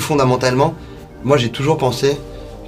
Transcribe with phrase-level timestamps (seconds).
[0.00, 0.74] fondamentalement,
[1.24, 2.16] moi j'ai toujours pensé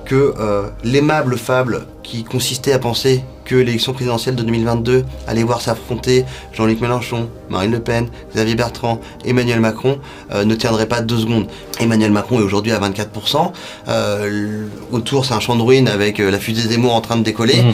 [0.04, 5.60] que euh, l'aimable fable qui consistait à penser que l'élection présidentielle de 2022 allait voir
[5.60, 9.98] s'affronter Jean-Luc Mélenchon, Marine Le Pen, Xavier Bertrand, Emmanuel Macron
[10.32, 11.46] euh, ne tiendrait pas deux secondes.
[11.78, 13.52] Emmanuel Macron est aujourd'hui à 24%.
[13.88, 17.62] Euh, autour, c'est un champ de ruines avec la fusée Zemmour en train de décoller.
[17.62, 17.72] Mmh.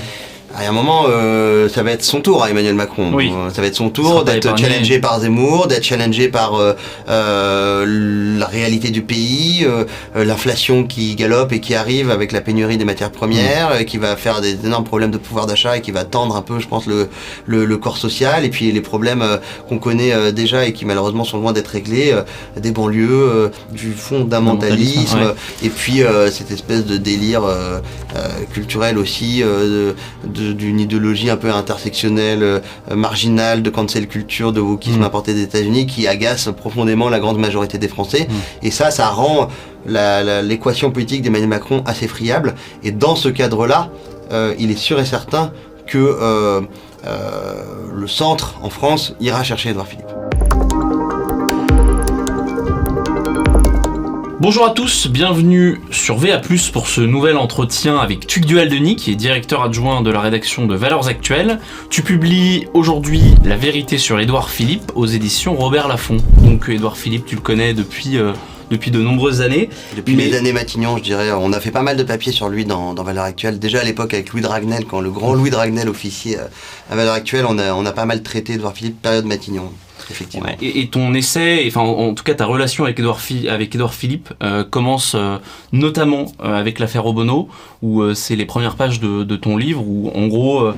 [0.55, 3.13] À un moment, euh, ça va être son tour à Emmanuel Macron.
[3.13, 3.31] Oui.
[3.31, 6.73] Euh, ça va être son tour d'être challengé par Zemmour, d'être challengé par euh,
[7.09, 9.85] euh, la réalité du pays, euh,
[10.25, 13.85] l'inflation qui galope et qui arrive avec la pénurie des matières premières, mm.
[13.85, 16.59] qui va faire des énormes problèmes de pouvoir d'achat et qui va tendre un peu,
[16.59, 17.09] je pense, le,
[17.45, 18.45] le, le corps social.
[18.45, 19.25] Et puis les problèmes
[19.69, 22.15] qu'on connaît déjà et qui malheureusement sont loin d'être réglés,
[22.57, 27.43] des banlieues, du fondamentalisme, et puis cette espèce de délire
[28.53, 29.95] culturel aussi de,
[30.25, 32.61] de d'une idéologie un peu intersectionnelle, euh,
[32.95, 35.05] marginale, de cancel culture, de wokisme mm.
[35.05, 38.29] importé des États-Unis qui agace profondément la grande majorité des Français.
[38.29, 38.67] Mm.
[38.67, 39.49] Et ça, ça rend
[39.87, 42.55] l'équation politique d'Emmanuel Macron assez friable.
[42.83, 43.91] Et dans ce cadre-là,
[44.33, 45.53] euh, il est sûr et certain
[45.87, 46.61] que euh,
[47.95, 50.07] le centre en France ira chercher Edouard Philippe.
[54.39, 56.39] Bonjour à tous, bienvenue sur VA+,
[56.71, 60.77] pour ce nouvel entretien avec Tuc Dualdeni, qui est directeur adjoint de la rédaction de
[60.77, 61.59] Valeurs Actuelles.
[61.89, 66.19] Tu publies aujourd'hui La vérité sur Édouard Philippe aux éditions Robert Laffont.
[66.43, 68.19] Donc Édouard Philippe, tu le connais depuis...
[68.19, 68.33] Euh,
[68.69, 69.71] depuis de nombreuses années.
[69.97, 71.31] Depuis les années Matignon, je dirais.
[71.31, 73.61] On a fait pas mal de papiers sur lui dans, dans Valeurs Actuelles.
[73.61, 76.49] Déjà à l'époque avec Louis Dragnel, quand le grand Louis Dragnel officier euh,
[76.91, 79.71] à Valeurs Actuelles, on a, on a pas mal traité Édouard Philippe, période Matignon.
[80.61, 85.39] Et, ton essai, enfin en, tout cas ta relation avec Edouard, Philippe euh, commence euh,
[85.73, 87.49] notamment euh, avec l'affaire Obono,
[87.83, 90.73] où c'est les premières pages de, de, ton livre, où en gros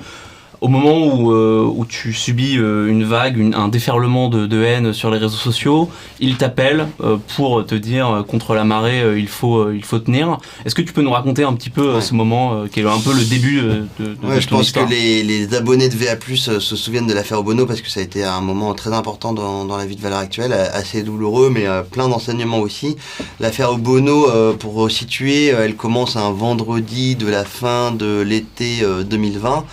[0.60, 4.92] au moment où, euh, où tu subis euh, une vague, un déferlement de, de, haine
[4.92, 5.88] sur les réseaux sociaux,
[6.20, 10.38] il t'appelle euh, pour te dire contre la marée, il, faut, il faut tenir.
[10.64, 13.14] Est-ce que tu peux nous raconter un petit peu ce moment qui est un peu
[13.14, 17.06] le début de, de, ouais, Je pense que les, les, abonnés de VA+, se souviennent
[17.06, 19.86] de l'affaire Obono parce que ça a été un moment très important dans, dans la
[19.86, 22.96] vie de Valeur Actuelle, assez douloureux mais plein d'enseignements aussi.
[23.40, 24.26] L'affaire Obono,
[24.58, 29.64] pour situer, elle commence un vendredi de la fin de l'été 2020.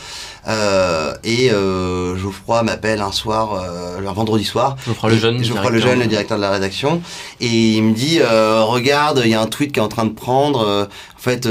[0.47, 4.75] Euh, et euh, Geoffroy m'appelle un soir, euh, un vendredi soir.
[4.85, 7.01] Geoffroy le jeune, Geoffroy le jeune, le directeur de la rédaction,
[7.39, 10.13] et il me dit regarde, il y a un tweet qui est en train de
[10.13, 10.87] prendre.
[11.15, 11.47] En fait,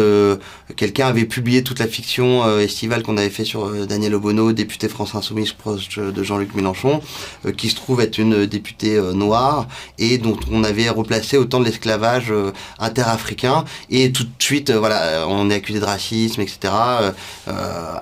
[0.76, 4.52] quelqu'un avait publié toute la fiction euh, estivale qu'on avait fait sur euh, Daniel Obono,
[4.52, 7.00] député France Insoumise proche de Jean-Luc Mélenchon,
[7.46, 9.66] euh, qui se trouve être une députée noire
[9.98, 12.32] et dont on avait replacé autant de l'esclavage
[12.78, 13.64] interafricain.
[13.90, 16.72] Et tout de suite, voilà, on est accusé de racisme, etc.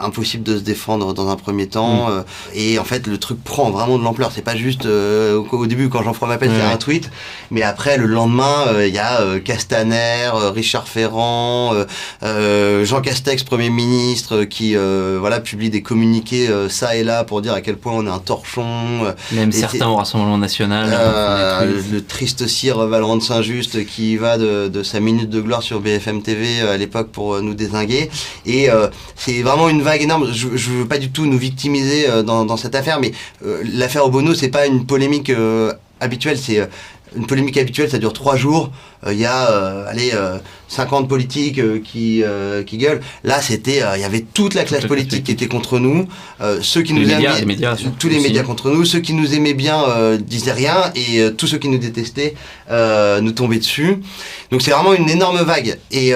[0.00, 2.09] impossible de se défendre dans un premier temps.
[2.11, 2.25] Mm.
[2.55, 4.33] et en fait, le truc prend vraiment de l'ampleur.
[4.33, 7.11] C'est pas juste au début quand Jean-François m'appelle, a un tweet,
[7.50, 11.52] mais après le lendemain, il y a Castaner, Richard Ferrand.
[12.23, 17.25] Euh, Jean Castex, Premier ministre, qui euh, voilà publie des communiqués euh, ça et là
[17.25, 19.15] pour dire à quel point on est un torchon.
[19.33, 20.91] Même certains au Rassemblement National.
[21.91, 26.23] le, triste cire Valorant de Saint-Just qui va de, sa minute de gloire sur BFM
[26.23, 28.11] TV à l'époque pour nous désinguer.
[28.47, 28.69] Et
[29.17, 30.29] c'est vraiment une vague énorme.
[30.33, 33.12] Je, ne veux pas du tout nous victimiser dans, dans cette affaire, mais
[33.73, 35.33] l'affaire Obono, c'est pas une polémique
[36.01, 36.69] habituelle, c'est
[37.17, 38.71] une polémique habituelle, ça dure trois jours.
[39.11, 40.13] Il y a, allez,
[40.73, 43.01] 50 politiques euh, qui, euh, qui gueulent.
[43.25, 46.09] Là, c'était, euh, il y avait toute la classe politique qui était contre nous.
[46.63, 48.85] ceux qui nous médias, aimaient, médias, tous les médias contre nous.
[48.85, 49.85] Ceux qui nous aimaient bien
[50.19, 52.35] disaient rien et tous ceux qui nous détestaient
[52.71, 53.99] nous tombaient dessus.
[54.51, 55.79] Donc c'est vraiment une énorme vague.
[55.91, 56.12] Et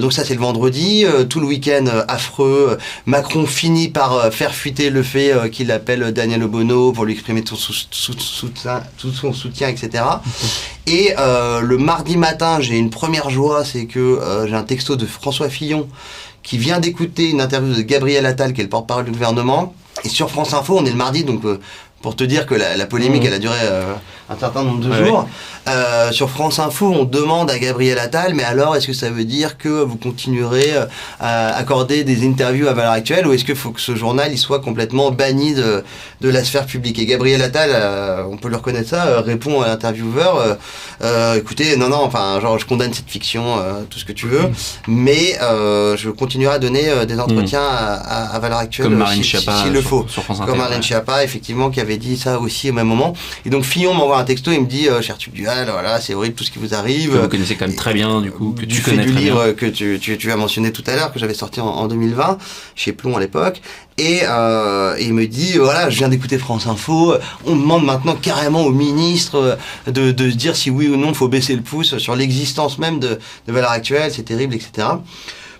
[0.00, 1.04] donc ça, c'est le vendredi.
[1.28, 2.78] tout le week-end affreux.
[3.06, 7.56] Macron finit par faire fuiter le fait qu'il appelle Daniel Obono pour lui exprimer tout,
[7.56, 10.04] tout son soutien, etc.
[10.86, 15.04] Et le mardi matin, j'ai une première joie, c'est que euh, j'ai un texto de
[15.04, 15.88] François Fillon
[16.42, 19.74] qui vient d'écouter une interview de Gabriel Attal, qui est le porte-parole du gouvernement.
[20.04, 21.58] Et sur France Info, on est le mardi, donc euh,
[22.02, 23.26] pour te dire que la, polémique, mmh.
[23.26, 23.94] elle a duré euh,
[24.28, 25.28] un certain nombre de jours.
[25.68, 29.24] Euh, sur France Info, on demande à Gabriel Attal, mais alors est-ce que ça veut
[29.24, 30.86] dire que vous continuerez euh,
[31.20, 34.38] à accorder des interviews à valeur actuelle ou est-ce qu'il faut que ce journal il
[34.38, 35.84] soit complètement banni de,
[36.20, 36.98] de la sphère publique?
[36.98, 37.70] Et Gabriel Attal,
[38.30, 40.58] on peut le reconnaître ça, répond à l'intervieweur,
[41.36, 43.56] écoutez, non, non, enfin, genre je condamne cette fiction,
[43.90, 44.52] tout ce que tu veux, mmh.
[44.88, 48.02] mais je continuerai à donner des entretiens mmh.
[48.04, 50.06] à, à, valeur actuelle Comme Marine Schiappa s'il le faut.
[50.08, 53.14] Sur Comme Marine Schiappa, effectivement, qui avait dit ça aussi au même moment.
[53.44, 56.34] Et donc Fillon m'envoie un texto, il me dit, euh, cher Tubdual, voilà, c'est horrible
[56.34, 57.12] tout ce qui vous arrive.
[57.12, 59.20] Que vous connaissez quand même très bien, du coup, que tu du connais du très
[59.20, 59.54] livre bien.
[59.54, 62.38] que tu, tu, tu as mentionné tout à l'heure, que j'avais sorti en, en 2020,
[62.74, 63.60] chez Plomb à l'époque.
[63.98, 67.14] Et euh, il me dit, voilà, je viens d'écouter France Info,
[67.46, 71.08] on demande maintenant carrément au ministre euh, de, de se dire si oui ou non
[71.08, 74.88] il faut baisser le pouce sur l'existence même de, de valeurs actuelles, c'est terrible, etc.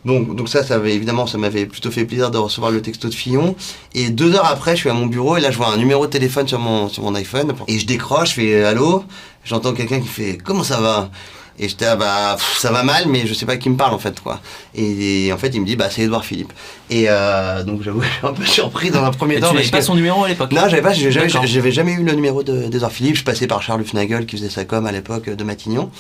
[0.06, 3.08] Donc, donc ça, ça avait, évidemment, ça m'avait plutôt fait plaisir de recevoir le texto
[3.08, 3.56] de Fillon.
[3.94, 6.06] Et deux heures après, je suis à mon bureau et là, je vois un numéro
[6.06, 7.53] de téléphone sur mon, sur mon iPhone.
[7.69, 9.05] Et je décroche, je fais allô?
[9.44, 11.11] J'entends quelqu'un qui fait comment ça va?
[11.58, 13.94] Et j'étais ah bah pff, ça va mal mais je sais pas qui me parle
[13.94, 14.43] en fait quoi
[14.75, 16.52] et, et en fait il me dit bah c'est Edouard Philippe
[16.91, 19.55] et euh, donc j'avoue je suis un peu surpris dans un premier Et temps tu
[19.56, 20.52] n'avais pas que- son numéro à l'époque?
[20.52, 23.17] Non, j'avais pas, jamais, eu le numéro de- d'Edouard Philippe.
[23.17, 25.91] Je passais par Charles Hufnagel qui faisait sa com à l'époque de Matignon.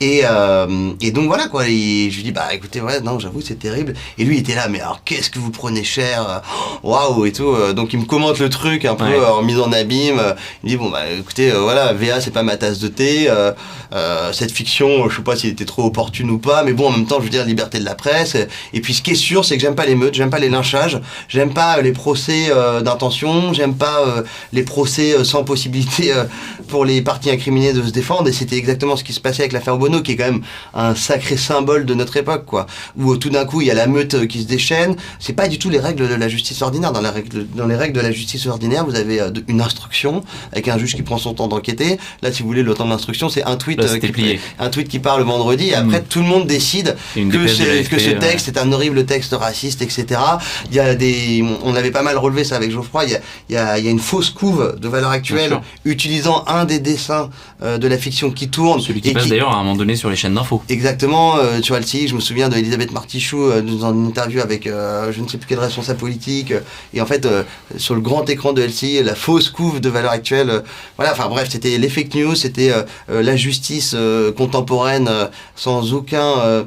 [0.00, 1.66] Et, euh, et donc voilà quoi.
[1.68, 3.94] Et je lui dis bah écoutez ouais non j'avoue c'est terrible.
[4.18, 6.38] Et lui il était là mais alors qu'est-ce que vous prenez cher euh,
[6.82, 7.48] Waouh et tout.
[7.48, 9.18] Euh, Donc il me commente le truc un peu Ouais.
[9.24, 10.20] en mise en abîme.
[10.62, 13.26] Il me dit bon bah écoutez euh, voilà VA c'est pas ma tasse de thé.
[13.30, 16.62] Euh, cette fiction je sais pas s'il était trop opportune ou pas.
[16.62, 18.36] Mais bon en même temps je veux dire liberté de la presse.
[18.74, 20.50] Et puis ce qui est sûr c'est que j'aime pas les meutes, j'aime pas les
[20.50, 22.50] lynchages, j'aime pas les procès
[22.82, 24.00] d'intention, j'aime pas
[24.52, 26.12] les procès sans possibilité
[26.68, 28.28] pour les parties incriminées de se défendre.
[28.28, 30.42] Et c'était exactement ce qui se passait avec l'affaire Bono, qui est quand même
[30.74, 32.66] un sacré symbole de notre époque, quoi.
[32.98, 34.96] Où tout d'un coup il y a la meute euh, qui se déchaîne.
[35.20, 36.92] C'est pas du tout les règles de la justice ordinaire.
[36.92, 39.60] Dans, la règle, dans les règles de la justice ordinaire, vous avez euh, de- une
[39.60, 40.22] instruction
[40.52, 41.98] avec un juge qui prend son temps d'enquêter.
[42.22, 44.40] Là, si vous voulez, le temps d'instruction, c'est un tweet, Là, euh, qui, plié.
[44.58, 45.68] un tweet qui part le vendredi.
[45.70, 46.04] Et après, Mm.
[46.08, 47.62] tout le monde décide que, de ce
[48.10, 48.18] ouais.
[48.18, 50.20] texte est un horrible texte raciste, etc.
[50.70, 53.04] Il y a des, on avait pas mal relevé ça avec Geoffroy.
[53.04, 55.60] Il y a, il y a, il y a une fausse couve de valeur actuelle
[55.84, 57.30] utilisant un des dessins
[57.62, 59.96] euh, de la fiction qui tourne Celui qui et passe d'ailleurs à un moment donné
[59.96, 60.62] sur les chaînes d'infos.
[60.68, 64.66] Exactement, euh, sur LCI, je me souviens de Elisabeth Martichoux euh, dans une interview avec
[64.66, 66.50] euh, je ne sais plus quel responsable politique.
[66.52, 66.60] euh,
[66.94, 67.26] et en fait,
[67.76, 70.62] sur le grand écran de LCI, la fausse couve de valeur actuelle.
[70.96, 72.72] voilà, enfin bref, c'était les fake news, c'était
[73.08, 73.94] la justice
[74.36, 75.10] contemporaine
[75.54, 76.64] sans aucun,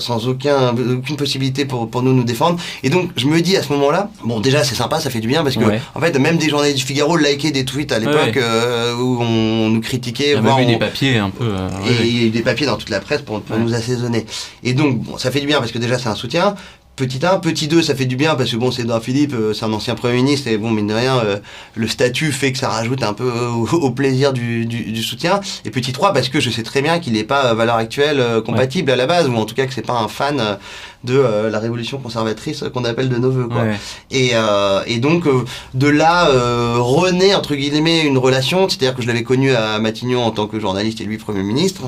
[0.00, 2.58] sans aucun, aucune possibilité pour, pour nous nous défendre.
[2.82, 5.28] Et donc, je me dis à ce moment-là, bon, déjà c'est sympa, ça fait du
[5.28, 5.80] bien parce que Ouais.
[5.94, 8.42] en fait, même des journalistes du Figaro likaient des tweets à l'époque Ouais.
[8.42, 11.30] euh, où on nous critiquait, Il y a voire même eu on- des papiers un
[11.30, 11.44] peu.
[11.44, 12.06] euh, et ouais, ouais.
[12.14, 13.62] Il y a eu des papiers dans toute la presse pour, pour Ouais.
[13.62, 14.26] nous assaisonner.
[14.62, 16.54] Et donc, bon, ça fait du bien parce que déjà, c'est un soutien.
[16.96, 19.52] Petit 1, petit 2, ça fait du bien parce que bon, c'est Edouard Philippe, euh,
[19.52, 21.38] c'est un ancien Premier ministre et bon, mine de rien, euh,
[21.74, 25.02] le statut fait que ça rajoute un peu euh, au, au plaisir du, du, du
[25.02, 25.40] soutien.
[25.64, 28.20] Et petit 3, parce que je sais très bien qu'il n'est pas à valeur actuelle
[28.20, 30.54] euh, compatible à la base, ou en tout cas que c'est pas un fan euh,
[31.04, 33.46] de euh, la révolution conservatrice qu'on appelle de nos voeux.
[33.48, 33.62] Quoi.
[33.62, 33.76] Ouais.
[34.10, 39.02] Et, euh, et donc euh, de là euh, renaît entre guillemets une relation, c'est-à-dire que
[39.02, 41.82] je l'avais connu à Matignon en tant que journaliste et lui Premier ministre.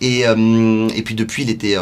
[0.00, 1.76] Et, euh, et puis depuis il était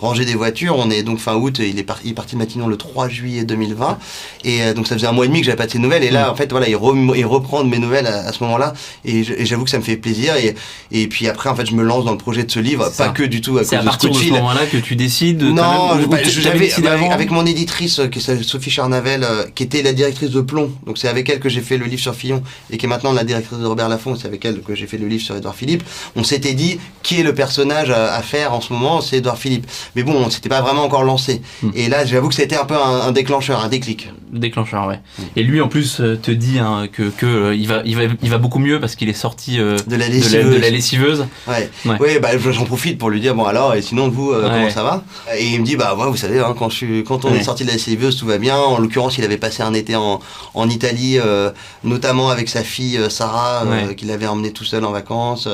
[0.00, 2.38] rangé des voitures, on est donc fin août, il est, par- il est parti de
[2.38, 3.98] Matignon le 3 juillet 2020.
[4.44, 6.04] Et donc ça faisait un mois et demi que j'avais pas de ses nouvelles.
[6.04, 6.30] Et là Mm.
[6.30, 6.76] en fait voilà, il,
[7.16, 8.72] il reprend de mes nouvelles à, à ce moment-là.
[9.04, 10.34] Et j'avoue que ça me fait plaisir.
[10.36, 10.54] Et,
[10.92, 12.90] et puis après en fait je me lance dans le projet de ce livre, pas
[12.90, 13.08] ça.
[13.08, 14.66] que du tout à C'est à cause de ce partir coup de de ce moment-là
[14.70, 15.42] que tu décides.
[15.42, 19.82] Non, je- bah, j'avais avec, avec mon éditrice, euh, qui Sophie Charnavel, euh, qui était
[19.82, 20.70] la directrice de Plomb.
[20.86, 23.12] Donc c'est avec elle que j'ai fait le livre sur Fillon et qui est maintenant
[23.12, 24.16] la directrice de Robert Laffont.
[24.16, 25.82] C'est avec elle que j'ai fait le livre sur Édouard Philippe.
[26.16, 29.38] On s'était dit qui est le personnage à, à faire en ce moment, c'est Édouard
[29.38, 29.66] Philippe.
[29.96, 31.42] Mais bon, on s'était pas vraiment encore lancé.
[31.62, 31.70] Hmm.
[31.74, 34.10] Et là, j'avoue que c'était un peu un, un déclencheur, un déclic.
[34.32, 35.00] Déclencheur, ouais.
[35.36, 38.02] Et lui, en plus, euh, te dit hein, que, que euh, il, va, il, va,
[38.22, 40.70] il va beaucoup mieux parce qu'il est sorti euh, De la de, la, de la
[40.70, 41.26] lessiveuse.
[41.46, 41.70] Ouais.
[41.86, 41.98] Ouais.
[41.98, 44.42] Ouais, bah, j'en profite pour lui dire bon alors et sinon vous Ouais.
[44.42, 45.04] comment ça va?
[45.38, 47.38] Et il me dit bah vous savez hein, quand je suis quand on Ouais.
[47.38, 48.56] est sorti de la lessiveuse tout va bien.
[48.58, 50.20] En l'occurrence il avait passé un été en,
[50.54, 51.50] en Italie euh,
[51.84, 53.94] notamment avec sa fille euh, Sarah euh, Ouais.
[53.94, 55.48] qu'il avait emmené tout seul en vacances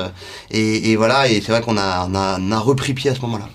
[0.51, 3.15] et, et voilà et c'est vrai qu'on a, on a on a repris pied à
[3.15, 3.49] ce moment-là.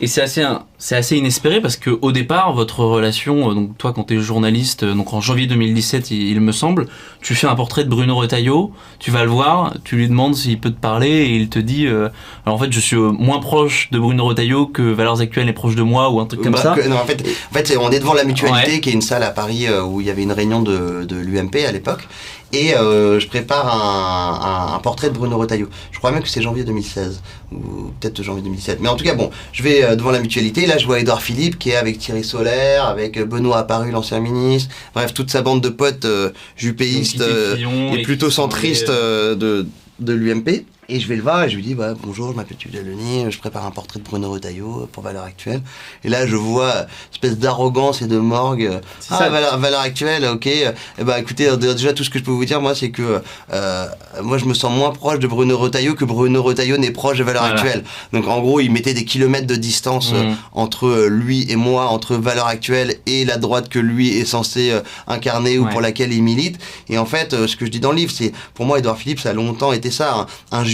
[0.00, 0.44] Et c'est assez,
[0.78, 4.84] c'est assez inespéré parce que au départ, votre relation, donc toi quand tu es journaliste,
[4.84, 6.86] donc en janvier 2017, il, il me semble,
[7.20, 8.70] tu fais un portrait de Bruno Retailleau,
[9.00, 11.88] tu vas le voir, tu lui demandes s'il peut te parler et il te dit,
[11.88, 12.08] euh,
[12.46, 15.74] alors en fait je suis moins proche de Bruno Retailleau que Valeurs Actuelles est proche
[15.74, 16.74] de moi ou un truc comme Bah, ça.
[16.74, 18.80] que- non, en fait, en fait c'est- on est devant la mutualité, Ouais.
[18.80, 21.16] qui est une salle à Paris euh, où il y avait une réunion de, de
[21.16, 22.08] l'UMP à l'époque.
[22.52, 25.68] Et euh, je prépare un, un- un portrait de Bruno Retailleau.
[25.92, 27.22] Je crois même que c'est janvier 2016,
[27.52, 28.78] ou peut-être janvier 2017.
[28.80, 30.66] Mais en tout cas, bon, je vais euh, devant la mutualité.
[30.66, 34.18] Là, je vois Édouard Philippe qui est avec Thierry Solaire, avec euh, Benoît Apparu, l'ancien
[34.18, 34.74] ministre.
[34.96, 37.56] Bref, toute sa bande de potes euh, jupéistes euh,
[37.96, 39.66] et plutôt centristes de,
[40.00, 40.64] de l'UMP.
[40.92, 43.30] Et je vais le voir et je lui dis bah, bonjour, je m'appelle Thierry Denis,
[43.30, 45.62] je prépare un portrait de Bruno Retailleau pour Valeur Actuelle.
[46.02, 48.80] Et là, je vois une espèce d'arrogance et de morgue.
[49.08, 49.28] Ah, ça.
[49.28, 50.46] valeur, valeur Actuelle, ok.
[50.48, 53.86] Eh ben, écoutez, déjà, tout ce que je peux vous dire, moi, c'est que euh,
[54.22, 57.24] moi, je me sens moins proche de Bruno Retailleau que Bruno Retailleau n'est proche de
[57.24, 57.60] Valeur Voilà.
[57.60, 57.84] Actuelle.
[58.12, 60.36] Donc, en gros, il mettait des kilomètres de distance euh, Mhm.
[60.54, 64.72] entre euh, lui et moi, entre Valeur Actuelle et la droite que lui est censé
[64.72, 65.70] euh, incarner ou Ouais.
[65.70, 66.58] pour laquelle il milite.
[66.88, 68.98] Et en fait, euh, ce que je dis dans le livre, c'est pour moi, Edouard
[68.98, 70.64] Philippe, ça a longtemps été ça, un, un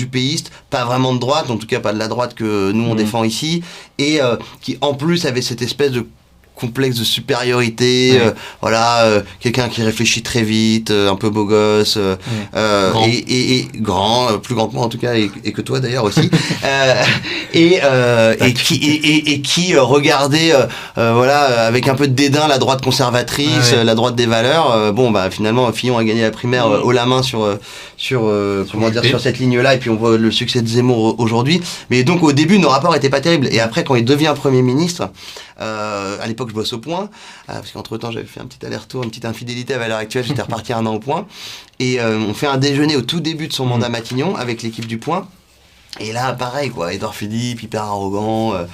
[0.70, 2.96] pas vraiment de droite, en tout cas pas de la droite que nous on Mhm.
[2.96, 3.62] défend ici,
[3.98, 6.06] et euh, qui en plus avait cette espèce de
[6.54, 8.18] complexe de supériorité, Ouais.
[8.28, 8.30] euh,
[8.62, 11.98] voilà, euh, quelqu'un qui réfléchit très vite, euh, un peu beau gosse,
[12.54, 13.04] Grand.
[13.06, 15.80] et, et- et grand, plus grand que moi en tout cas, et, et que toi
[15.80, 16.30] d'ailleurs aussi,
[17.52, 17.80] et,
[18.40, 18.75] et qui,
[19.26, 20.52] et, qui regardait,
[20.96, 24.92] voilà, avec un peu de dédain la droite conservatrice, Ouais, la droite des valeurs.
[24.94, 26.80] Bon, bah finalement, Fillon a gagné la primaire Mhm.
[26.84, 27.58] haut la main sur,
[27.96, 29.08] sur, euh, Sur comment dire, Juppé.
[29.08, 31.60] sur cette ligne-là, et puis on voit le succès de Zemmour aujourd'hui.
[31.90, 33.48] Mais donc au début, nos rapports étaient pas terribles.
[33.50, 35.10] Et après, quand il devient Premier ministre,
[35.60, 37.04] euh, à l'époque, je bosse au point,
[37.48, 40.24] euh, parce qu'entre temps, j'avais fait un petit aller-retour, une petite infidélité à valeur actuelle,
[40.24, 41.26] j'étais reparti un an au point.
[41.78, 44.86] Et euh, on fait un déjeuner au tout début de son mandat Matignon avec l'équipe
[44.86, 45.26] du point.
[45.98, 48.64] Et là, pareil, quoi, Edouard Philippe, hyper arrogant, euh,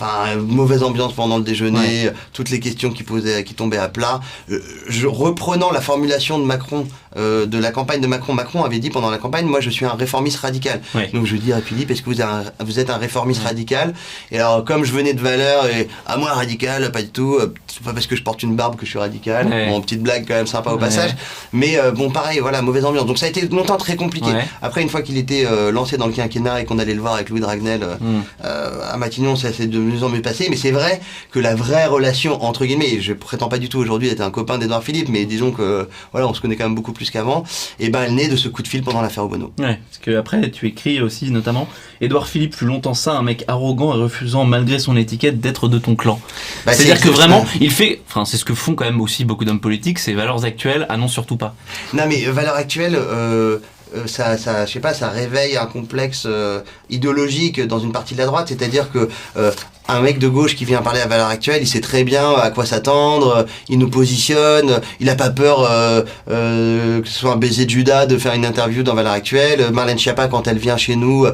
[0.00, 3.76] enfin, euh, mauvaise ambiance pendant le déjeuner, euh, toutes les questions qui, posaient, qui tombaient
[3.76, 4.20] à plat.
[4.50, 6.86] Euh, je, reprenant la formulation de Macron,
[7.16, 9.84] euh, de la campagne de Macron, Macron avait dit pendant la campagne, moi je suis
[9.84, 10.80] un réformiste radical.
[11.12, 13.94] Donc je dis à Philippe, est-ce que vous êtes un, vous êtes un réformiste radical?
[14.30, 17.52] Et alors, comme je venais de valeur, et à moi radical, pas du tout, euh,
[17.66, 19.46] c'est pas parce que je porte une barbe que je suis radical.
[19.48, 19.68] Ouais.
[19.68, 21.14] Bon, petite blague quand même sympa au passage.
[21.52, 23.06] Mais euh, bon, pareil, voilà, mauvaise ambiance.
[23.06, 24.30] Donc ça a été longtemps très compliqué.
[24.62, 27.28] Après, une fois qu'il était lancé dans le quinquennat et qu'on allait le voir avec
[27.28, 28.22] Louis Dragnel euh, Mm.
[28.44, 30.46] euh, à Matignon, ça s'est de mieux en mieux passé.
[30.50, 31.00] Mais c'est vrai
[31.30, 34.30] que la vraie relation, entre guillemets, et je prétends pas du tout aujourd'hui être un
[34.30, 37.44] copain d'Edouard Philippe, mais disons que voilà, on se connaît quand même beaucoup plus qu'avant,
[37.78, 39.52] et ben elle naît de ce coup de fil pendant l'affaire Obono.
[39.58, 41.66] Ouais, parce que après tu écris aussi notamment
[42.02, 45.78] Édouard Philippe fut longtemps ça, un mec arrogant et refusant malgré son étiquette d'être de
[45.78, 46.20] ton clan.
[46.66, 49.24] Bah, C'est-à-dire c'est- que vraiment, il fait, enfin c'est ce que font quand même aussi
[49.24, 51.54] beaucoup d'hommes politiques, ces valeurs actuelles, ah non surtout pas.
[51.94, 53.58] Non mais euh, valeur actuelle, euh,
[53.96, 58.14] euh, ça, ça, je sais pas, ça réveille un complexe euh, idéologique dans une partie
[58.14, 59.50] de la droite, c'est-à-dire que euh,
[59.94, 62.50] un mec de gauche qui vient parler à valeur actuelle, il sait très bien à
[62.50, 67.36] quoi s'attendre, il nous positionne, il a pas peur euh, euh, que ce soit un
[67.36, 69.60] baiser de Judas de faire une interview dans valeur actuelle.
[69.60, 71.26] Euh, Marlène Schiappa quand elle vient chez nous,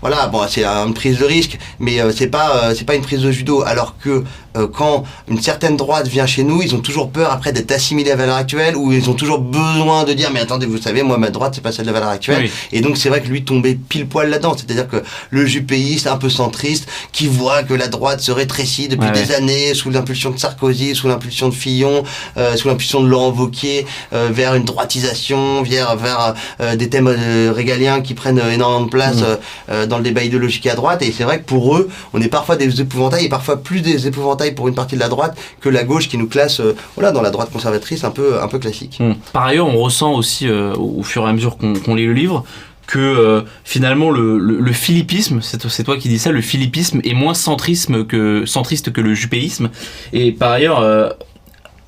[0.00, 3.30] voilà, bon c'est une prise de risque, mais c'est pas c'est pas une prise de
[3.30, 3.62] judo.
[3.64, 4.24] Alors que
[4.66, 8.16] quand une certaine droite vient chez nous, ils ont toujours peur après d'être assimilés à
[8.16, 11.30] valeur actuelle ou ils ont toujours besoin de dire mais attendez vous savez moi ma
[11.30, 12.42] droite c'est pas celle de valeur actuelle.
[12.44, 12.50] Oui.
[12.72, 14.54] et donc c'est vrai que lui tombait pile poil là-dedans.
[14.56, 19.08] C'est-à-dire que le jupéiste un peu centriste qui voit que la droite se rétrécit depuis
[19.08, 22.02] Ouais, des années sous l'impulsion de Sarkozy sous l'impulsion de Fillon
[22.36, 27.06] euh, sous l'impulsion de Laurent Wauquiez euh, vers une droitisation vers vers euh, des thèmes
[27.08, 29.36] euh, régaliens qui prennent euh, énormément de place euh,
[29.70, 31.02] euh, dans le débat idéologique à droite.
[31.02, 34.06] Et c'est vrai que pour eux on est parfois des épouvantails et parfois plus des
[34.06, 37.12] épouvantails pour une partie de la droite que la gauche qui nous classe euh, voilà
[37.12, 38.98] dans la droite conservatrice un peu un peu classique.
[39.00, 39.14] Hmm.
[39.32, 42.14] Par ailleurs, on ressent aussi euh, au fur et à mesure qu'on qu'on lit le
[42.14, 42.44] livre
[42.88, 47.00] que euh, finalement le, le, le philippisme, c'est c'est toi qui dis ça, le philippisme
[47.04, 49.68] est moins centrisme que, centriste que le jupéisme.
[50.12, 51.10] Et par ailleurs, euh,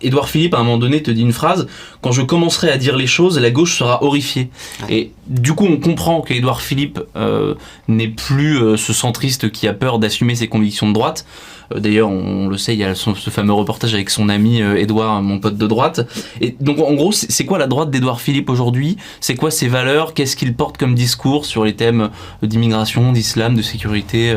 [0.03, 1.67] Édouard Philippe à un moment donné te dit une phrase
[2.01, 4.51] quand je commencerai à dire les choses, la gauche sera horrifiée.
[4.89, 4.95] Ouais.
[4.95, 7.55] Et du coup, on comprend qu'Édouard Philippe euh,
[7.89, 11.27] n'est plus euh, ce centriste qui a peur d'assumer ses convictions de droite.
[11.75, 14.29] Euh, D'ailleurs, on, on le sait, il y a son- ce fameux reportage avec son
[14.29, 16.01] ami Édouard, mon pote de droite.
[16.41, 18.97] Et donc, en gros, c'est quoi la droite d'Édouard Philippe aujourd'hui?
[19.21, 20.15] C'est quoi ses valeurs?
[20.15, 22.11] Qu'est-ce qu'il porte comme discours sur les thèmes
[22.43, 24.35] d'immigration, d'islam, de sécurité,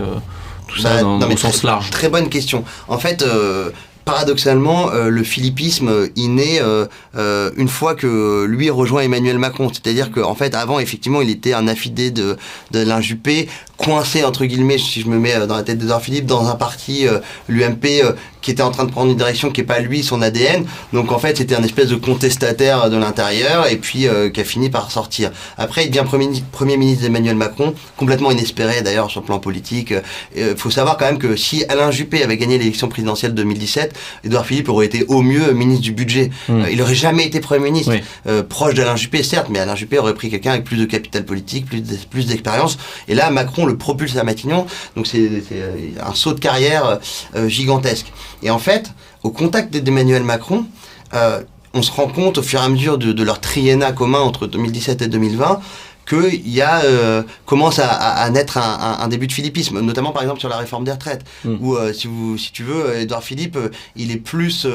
[0.67, 1.89] tout ça Bah, dans, non, mais au sens très- large?
[1.89, 2.63] Très bonne question.
[2.88, 3.72] En fait, euh,
[4.05, 9.69] paradoxalement, euh, le philippisme, euh, il naît euh, une fois que lui rejoint Emmanuel Macron.
[9.69, 12.38] C'est-à-dire qu'en fait, avant, effectivement, il était un affidé de,
[12.72, 13.48] de Juppé,
[13.83, 16.55] coincé, entre guillemets, si je me mets euh, dans la tête d'Edouard Philippe, dans un
[16.55, 19.79] parti, euh, l'UMP, euh, qui était en train de prendre une direction qui n'est pas
[19.79, 20.65] lui, son ADN.
[20.91, 24.43] Donc en fait, c'était un espèce de contestataire de l'intérieur et puis euh, qui a
[24.43, 25.31] fini par sortir.
[25.57, 29.93] Après, il devient premier, premier ministre d'Emmanuel Macron, complètement inespéré d'ailleurs sur le plan politique.
[30.35, 33.93] Il faut savoir quand même que si Alain Juppé avait gagné l'élection présidentielle 2017,
[34.25, 36.29] Édouard Philippe aurait été au mieux ministre du budget.
[36.49, 36.61] Mm.
[36.63, 37.93] Euh, il aurait jamais été Premier ministre.
[37.93, 38.33] Oui.
[38.49, 41.65] Proche d'Alain Juppé, certes, mais Alain Juppé aurait pris quelqu'un avec plus de capital politique,
[41.65, 42.77] plus de- plus d'expérience.
[43.07, 44.65] Et là, Macron le propulse à Matignon.
[44.95, 46.99] Donc c'est euh, un saut de carrière
[47.35, 48.11] euh, gigantesque.
[48.41, 48.91] Et en fait,
[49.23, 50.65] au contact d'Emmanuel Macron,
[51.13, 51.41] euh,
[51.73, 54.47] on se rend compte au fur et à mesure de, de leur triennat commun entre
[54.47, 55.59] 2017 et 2020
[56.05, 60.22] qu'il y a euh, commence à, à, naître un, un, début de philippisme, notamment par
[60.22, 61.55] exemple sur la réforme des retraites, mm.
[61.62, 64.67] où euh, si, vous, si tu veux, Edouard Philippe, euh, il est plus,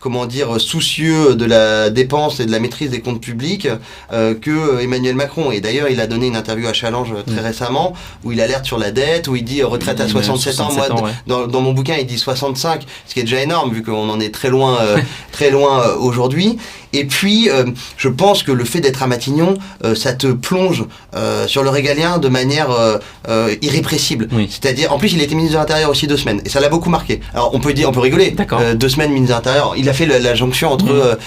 [0.00, 3.68] comment dire, soucieux de la dépense et de la maîtrise des comptes publics
[4.10, 5.50] que Emmanuel Macron.
[5.50, 7.44] Et d'ailleurs, il a donné une interview à Challenge très mm.
[7.44, 10.72] récemment où il alerte sur la dette, où il dit retraite à 67, ans.
[10.72, 10.88] Moi,
[11.26, 14.20] dans, dans, mon bouquin, il dit 65, ce qui est déjà énorme vu qu'on en
[14.20, 14.78] est très loin,
[15.32, 16.58] très loin aujourd'hui.
[16.94, 17.48] Et puis,
[17.96, 19.58] je pense que le fait d'être à Matignon,
[19.94, 20.84] ça te plonge
[21.14, 22.98] euh, sur le régalien de manière euh,
[23.28, 24.28] euh, irrépressible.
[24.48, 26.90] C'est-à-dire, en plus, il était ministre de l'Intérieur aussi deux semaines, et ça l'a beaucoup
[26.90, 27.20] marqué.
[27.32, 28.34] Alors, on peut dire, on peut rigoler.
[28.74, 29.74] deux semaines ministre de l'Intérieur.
[29.76, 31.18] Il a fait la, jonction entre,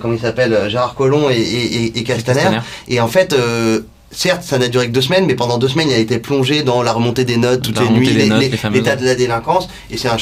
[0.00, 2.58] comment il s'appelle, Gérard Collomb et, et, Castaner.
[2.88, 3.34] Et en fait
[4.10, 6.62] certes, ça n'a duré que deux semaines, mais pendant deux semaines, il a été plongé
[6.62, 8.08] dans la remontée des notes toutes les nuits,
[8.72, 9.68] l'état de la délinquance.
[9.90, 10.16] Et c'est un,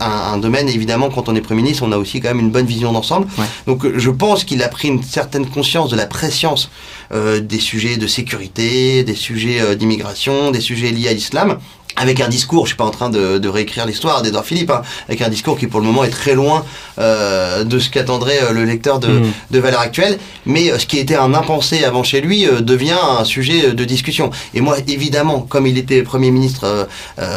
[0.00, 2.66] un, domaine, évidemment, quand on est Premier ministre, on a aussi quand même une bonne
[2.66, 3.26] vision d'ensemble.
[3.66, 6.70] Donc je pense qu'il a pris une certaine conscience de la préscience
[7.12, 11.58] euh, des sujets de sécurité, des sujets euh, d'immigration, des sujets liés à l'islam
[11.96, 14.82] avec un discours, je suis pas en train de, de réécrire l'histoire d'Edouard Philippe, hein,
[15.08, 16.64] avec un discours qui pour le moment est très loin
[16.98, 19.32] euh, de ce qu'attendrait euh, le lecteur de, mm.
[19.50, 22.96] de Valeurs Actuelles, mais euh, ce qui était un impensé avant chez lui euh, devient
[23.18, 24.30] un sujet de discussion.
[24.54, 26.88] Et moi, évidemment, comme il était Premier ministre,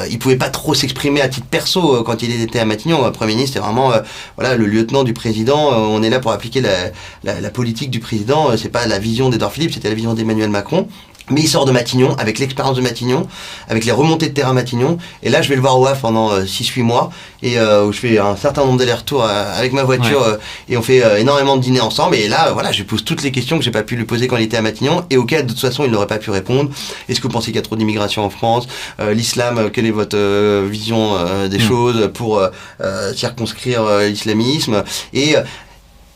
[0.09, 3.09] il pouvait pas trop s'exprimer à titre perso quand il était à Matignon.
[3.11, 3.91] Premier ministre, c'est vraiment
[4.37, 5.69] voilà le lieutenant du président.
[5.71, 6.71] on est là pour appliquer la,
[7.23, 8.55] la, la politique du président.
[8.57, 10.87] c'est pas la vision d'Edouard Philippe, c'était la vision d'Emmanuel Macron.
[11.29, 13.27] Mais il sort de Matignon, avec l'expérience de Matignon,
[13.67, 14.97] avec les remontées de terrain Matignon.
[15.23, 17.11] Et là, je vais le voir au Havre pendant 6-8 euh, mois,
[17.43, 20.37] et euh, où je fais un certain nombre d'allers-retours euh, avec ma voiture,
[20.69, 22.15] et on fait énormément de dîners ensemble.
[22.15, 24.37] Et là, voilà, je pose toutes les questions que j'ai pas pu lui poser quand
[24.37, 26.69] il était à Matignon, et auxquelles, de toute façon, il n'aurait pas pu répondre.
[27.09, 28.67] Est-ce que vous pensez qu'il y a trop d'immigration en France?
[29.11, 30.17] L'islam, quelle est votre
[30.65, 31.17] vision
[31.47, 31.61] des hmm.
[31.61, 32.41] choses pour
[33.15, 34.83] circonscrire l'islamisme?
[35.13, 35.35] Et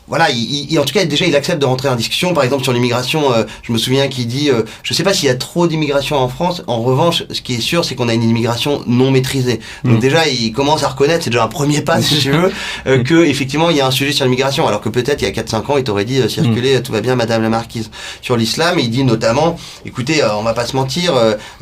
[0.08, 2.34] voilà, il, en tout cas, déjà, il accepte de rentrer en discussion.
[2.34, 5.14] Par exemple, sur l'immigration, euh, je me souviens qu'il dit euh, Je ne sais pas
[5.14, 6.64] s'il y a trop d'immigration en France.
[6.68, 9.62] En revanche, ce qui est sûr, c'est qu'on a une immigration non maîtrisée.
[9.86, 10.00] Donc, mm.
[10.00, 12.52] déjà, il commence à reconnaître, c'est déjà un premier pas, si tu veux,
[12.88, 14.68] euh, que effectivement, il y a un sujet sur l'immigration.
[14.68, 16.84] Alors que peut-être, il y a 4-5 ans, il t'aurait dit Circuler, mm.
[16.84, 17.90] tout va bien, Madame la Marquise.
[18.22, 21.14] Sur l'islam, il dit notamment Écoutez, on va pas se mentir,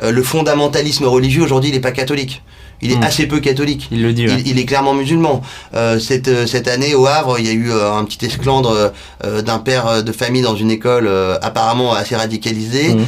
[0.02, 2.42] le fondamentalisme religieux, aujourd'hui, il n'est pas catholique.
[2.82, 3.04] Il est hmm.
[3.04, 3.88] assez peu catholique.
[3.92, 4.26] Il le dit.
[4.46, 5.42] Il, est clairement musulman.
[5.74, 8.92] Euh, cette, euh, cette année au Havre, il y a eu euh, un petit esclandre
[9.26, 11.10] euh, d'un père de famille dans une école
[11.42, 12.96] apparemment assez radicalisée.
[12.96, 13.06] Hmm.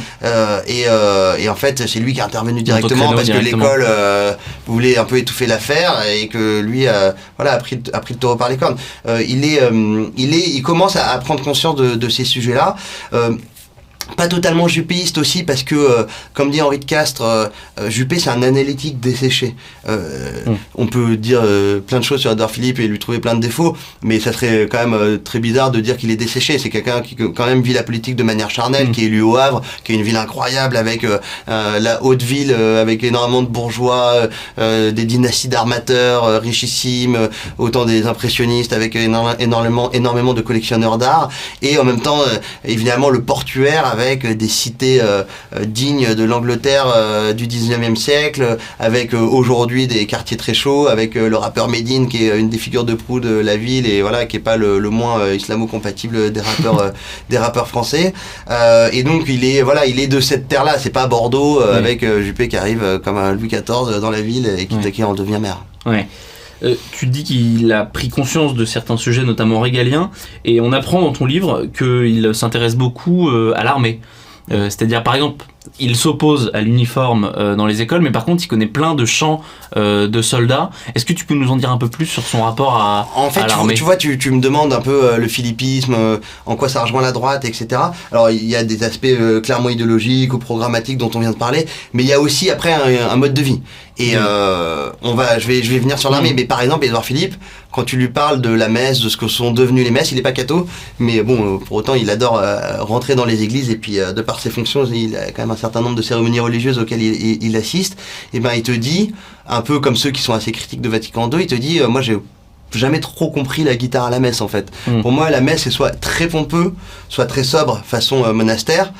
[0.66, 0.84] Et,
[1.38, 3.86] et, en fait, c'est lui qui est intervenu directement parce que l'école
[4.66, 6.86] voulait un peu étouffer l'affaire et que lui
[7.36, 8.76] voilà, a, pris, a pris le taureau par les cornes.
[9.06, 9.60] il, est,
[10.16, 12.76] il, est, il commence à, à prendre conscience de, de ces sujets-là
[14.16, 16.04] pas totalement jupéiste aussi parce que, euh,
[16.34, 17.46] comme dit Henri de Castres, euh,
[17.80, 19.54] euh, Juppé c'est un analytique desséché.
[19.86, 20.52] Mm.
[20.76, 21.42] On peut dire
[21.86, 24.68] plein de choses sur Edouard Philippe et lui trouver plein de défauts, mais ça serait
[24.70, 26.58] quand même très bizarre de dire qu'il est desséché.
[26.58, 28.92] C'est quelqu'un qui quand même vit la politique de manière charnelle, mm.
[28.92, 31.04] qui est élu au Havre, qui est une ville incroyable avec
[31.46, 34.28] la haute ville, avec énormément de bourgeois,
[34.58, 37.28] des dynasties d'armateurs richissimes,
[37.58, 41.28] autant des impressionnistes avec énormément, énormément de collectionneurs d'art,
[41.60, 42.20] et en même temps
[42.64, 45.22] évidemment le portuaire avec des cités euh,
[45.56, 51.14] euh, dignes de l'Angleterre euh, du 19e siècle, avec aujourd'hui des quartiers très chauds, avec
[51.14, 54.26] le rappeur Medine qui est une des figures de proue de la ville et voilà
[54.26, 56.92] qui est pas le, moins islamo-compatible des rappeurs
[57.30, 58.12] des rappeurs français.
[58.92, 62.04] et donc il est voilà il est de cette terre là, c'est pas Bordeaux avec
[62.04, 65.64] Juppé qui arrive comme un Louis XIV dans la ville et qui, en devient maire.
[65.86, 66.06] Ouais.
[66.92, 70.10] Tu dis qu'il a pris conscience de certains sujets, notamment régaliens,
[70.44, 74.00] et on apprend dans ton livre qu'il s'intéresse beaucoup à l'armée.
[74.50, 75.44] Euh, c'est-à-dire, par exemple,
[75.78, 79.04] il s'oppose à l'uniforme euh, dans les écoles, mais par contre, il connaît plein de
[79.04, 79.42] chants
[79.76, 80.70] euh, de soldats.
[80.94, 83.30] Est-ce que tu peux nous en dire un peu plus sur son rapport à, en
[83.30, 85.96] fait, tu, vois, tu, tu, me demandes un peu le philippisme,
[86.46, 87.80] en quoi ça rejoint la droite, etc.
[88.10, 89.06] Alors, il y a des aspects
[89.42, 92.72] clairement idéologiques ou programmatiques dont on vient de parler, mais il y a aussi après
[92.72, 93.60] un, mode de vie.
[93.98, 97.34] Et on va, je vais, je vais venir sur l'armée, mais par exemple, Edouard Philippe,
[97.72, 100.16] quand tu lui parles de la messe, de ce que sont devenues les messes, il
[100.16, 103.76] n'est pas catho, mais bon, pour autant, il adore euh, rentrer dans les églises et
[103.76, 106.40] puis euh, de par ses fonctions, il a quand même un certain nombre de cérémonies
[106.40, 107.96] religieuses auxquelles il, assiste.
[108.32, 109.12] Et ben, il te dit,
[109.46, 111.88] un peu comme ceux qui sont assez critiques de Vatican II, il te dit, euh,
[111.88, 112.18] moi j'ai
[112.72, 114.70] jamais trop compris la guitare à la messe en fait.
[114.86, 115.02] Hmm.
[115.02, 116.74] Pour moi, la messe c'est soit très pompeux,
[117.08, 118.92] soit très sobre, façon monastère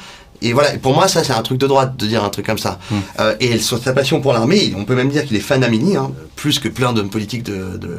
[0.42, 2.58] et voilà, pour moi, ça, c'est un truc de droite de dire un truc comme
[2.58, 2.78] ça.
[2.90, 2.96] Hmm.
[3.20, 5.96] Euh, et sur sa passion pour l'armée, on peut même dire qu'il est fan d'Amini,
[5.96, 7.98] hein, plus que plein d'hommes politiques de, de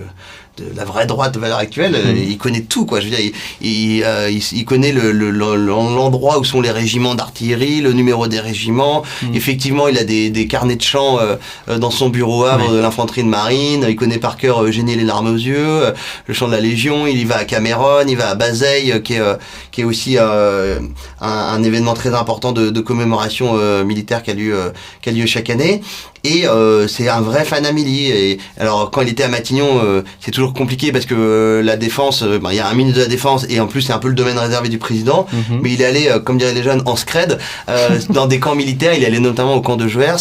[0.76, 2.18] la vraie droite de valeur actuelle, Mhm.
[2.30, 3.00] il connaît tout, quoi.
[3.00, 3.20] Je veux dire,
[3.62, 7.82] il, il, euh, il- il connaît le- le- le- l'endroit où sont les régiments d'artillerie,
[7.82, 9.02] le numéro des régiments.
[9.24, 9.36] Mhm.
[9.36, 11.38] Effectivement, il a des, des carnets de chant euh,
[11.70, 12.76] euh, dans son bureau Havre Ouais.
[12.78, 13.86] de l'infanterie de marine.
[13.90, 15.92] Il connaît par cœur euh, Génie les larmes aux yeux, euh,
[16.28, 17.08] le chant de la Légion.
[17.08, 19.36] Il y va à Cameron, il va à Bazeille, euh, qui est, euh,
[19.72, 20.80] qui est aussi euh,
[21.20, 24.70] un, un événement très important de, de commémoration euh, militaire qui a lieu, euh,
[25.02, 25.82] qui a lieu chaque année.
[26.26, 28.06] Et euh, c'est un vrai fan Amélie.
[28.10, 31.76] Et alors quand il était à Matignon, euh, c'est toujours compliqué parce que euh, la
[31.76, 33.92] défense, euh, ben, il y a un ministre de la défense et en plus c'est
[33.92, 35.28] un peu le domaine réservé du président.
[35.34, 35.60] Mhm.
[35.62, 38.56] Mais il est allé, euh, comme diraient les jeunes, en scred euh, dans des camps
[38.56, 38.94] militaires.
[38.96, 40.16] Il est allé notamment au camp de Jouers,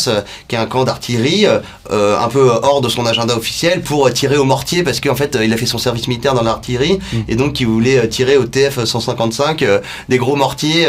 [0.48, 1.46] qui est un camp d'artillerie,
[1.92, 5.38] euh, un peu hors de son agenda officiel, pour tirer au mortier parce qu'en fait
[5.40, 7.16] il a fait son service militaire dans l'artillerie Mm.
[7.28, 10.86] et donc il voulait tirer au TF 155 euh, des gros mortiers.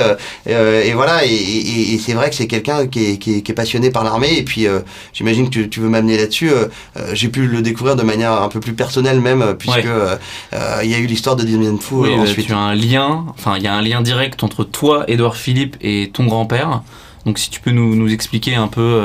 [0.47, 1.23] et voilà.
[1.25, 4.03] Et, et- et c'est vrai que c'est quelqu'un qui est, qui qui est passionné par
[4.03, 4.37] l'armée.
[4.37, 4.79] Et puis euh,
[5.11, 6.49] j'imagine que tu, tu veux m'amener là-dessus.
[6.49, 9.77] euh, euh, J'ai pu le découvrir de manière un peu plus personnelle même, euh, puisque
[9.85, 10.17] Ouais.
[10.83, 12.47] il y a eu l'histoire de Dien Phu Oui, ensuite.
[12.47, 15.77] tu as un lien, enfin il y a un lien direct entre toi, Édouard Philippe,
[15.81, 16.81] et ton grand-père.
[17.25, 19.01] Donc si tu peux nous, nous expliquer un peu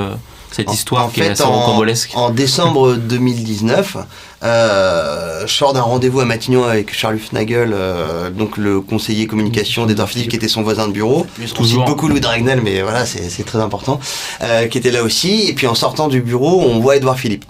[0.58, 2.10] cette En- histoire en qui est fait, assez en- rocambolesque.
[2.16, 3.96] En décembre 2019,
[4.42, 9.86] euh, je sors d'un rendez-vous à Matignon avec Charles Nagel, euh, donc le conseiller communication
[9.86, 11.26] d'Edouard Philippe, qui était son voisin de bureau.
[11.58, 14.00] On cite beaucoup Louis Dragnel, mais voilà, c'est très important,
[14.42, 15.48] euh, qui était là aussi.
[15.48, 17.44] Et puis en sortant du bureau, on voit Edouard Philippe,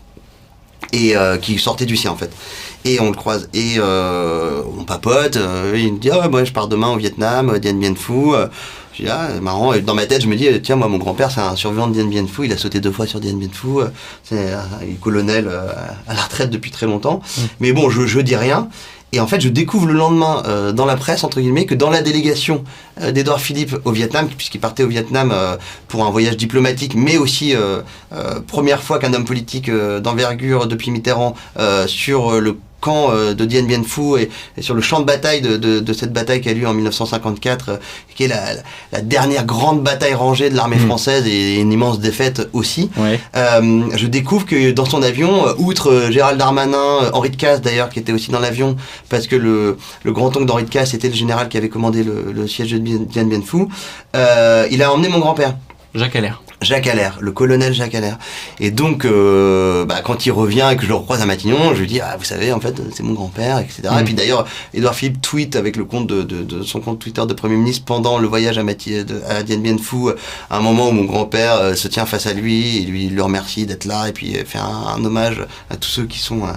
[0.93, 2.31] et euh, qui sortait du sien en fait.
[2.85, 6.45] Et on le croise, et euh, on papote, euh, il me dit, ah ouais, moi
[6.45, 8.35] je pars demain au Vietnam, Dien Bien Phu.
[8.35, 8.47] Euh,
[8.99, 9.73] je dis, ah, marrant.
[9.73, 11.93] Et dans ma tête, je me dis, tiens, moi, mon grand-père, c'est un survivant de
[11.95, 12.47] Dien Bien Phu.
[12.47, 13.79] Il a sauté deux fois sur Dien Bien Phu.
[13.79, 13.87] euh,
[14.25, 14.67] C'est un
[15.01, 15.69] colonel euh,
[16.09, 17.21] à la retraite depuis très longtemps.
[17.37, 17.43] Mm.
[17.61, 18.69] Mais bon, je, je dis rien.
[19.13, 21.89] Et en fait, je découvre le lendemain euh, dans la presse, entre guillemets, que dans
[21.89, 22.63] la délégation
[23.01, 25.57] euh, d'Edouard Philippe au Vietnam, puisqu'il partait au Vietnam euh,
[25.89, 27.81] pour un voyage diplomatique, mais aussi euh,
[28.13, 33.11] euh, première fois qu'un homme politique euh, d'envergure depuis Mitterrand euh, sur euh, le camp
[33.11, 35.93] euh, de Dien Bien Phu et, et sur le champ de bataille de, de, de
[35.93, 37.77] cette bataille qui a lieu en 1954, euh,
[38.15, 38.41] qui est la,
[38.93, 40.87] la dernière grande bataille rangée de l'armée Mm.
[40.87, 42.91] française et une immense défaite aussi.
[42.97, 43.19] Ouais.
[43.37, 47.99] Euh, je découvre que dans son avion, outre Gérald Darmanin, Henri de Casse d'ailleurs, qui
[47.99, 48.77] était aussi dans l'avion,
[49.09, 52.33] parce que le, le grand-oncle d'Henri de Casse était le général qui avait commandé le,
[52.33, 53.67] le siège de Dien Dien Bien Phu,
[54.17, 55.57] euh, il a emmené mon grand-père.
[55.95, 56.43] Jacques Allaire.
[56.61, 58.19] Jacques Allaire, le colonel Jacques Allaire.
[58.59, 61.81] Et donc, euh, bah, quand il revient et que je le recroise à Matignon, je
[61.81, 63.83] lui dis, ah, vous savez, en fait, c'est mon grand-père, etc.
[63.93, 63.99] Mm.
[64.01, 64.45] Et puis d'ailleurs,
[64.75, 67.85] Édouard Philippe tweet avec le compte de, de- de son compte Twitter de Premier ministre
[67.85, 70.11] pendant le voyage à, Mati- de- à Dien Bien Phu,
[70.51, 73.23] à un moment où mon grand-père euh, se tient face à lui et lui le
[73.23, 74.65] remercie d'être là et puis euh, fait un,
[74.97, 75.41] un hommage
[75.71, 76.43] à tous ceux qui sont...
[76.45, 76.53] euh,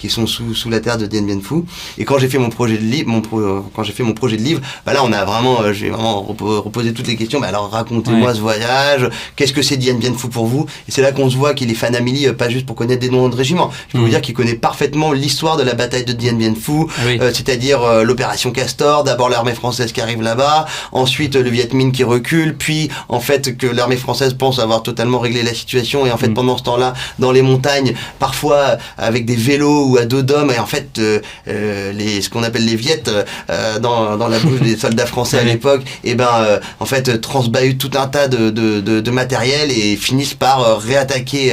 [0.00, 1.62] qui sont sous, sous la terre de Dien Bien Phu.
[1.98, 4.36] Et quand j'ai fait mon projet de livre, mon pro- quand j'ai fait mon projet
[4.38, 7.38] de livre, bah là on a vraiment, euh, j'ai vraiment repo- reposé toutes les questions.
[7.40, 8.34] Bah alors racontez-moi Ouais.
[8.34, 10.66] ce voyage, qu'est-ce que c'est Dien Bien Phu pour vous?
[10.88, 13.00] Et c'est là qu'on se voit qu'il est fan Amélie, euh, pas juste pour connaître
[13.00, 13.70] des noms de régiments.
[13.88, 16.72] Je peux vous dire qu'il connaît parfaitement l'histoire de la bataille de Dien Bien Phu,
[16.88, 17.18] Ah oui.
[17.20, 21.92] euh, c'est-à-dire euh, l'opération Castor, d'abord l'armée française qui arrive là-bas, ensuite le Viet Minh
[21.92, 26.10] qui recule, puis en fait que l'armée française pense avoir totalement réglé la situation et
[26.10, 26.34] en fait Mm.
[26.34, 30.58] pendant ce temps-là, dans les montagnes, parfois avec des vélos ou à dos d'hommes, et
[30.58, 34.60] en fait euh, euh, les, ce qu'on appelle les Viettes euh, dans, dans la bouche
[34.60, 38.50] des soldats français à l'époque, et ben euh, en fait transbahutent tout un tas de,
[38.50, 41.52] de, de, de matériel et finissent par réattaquer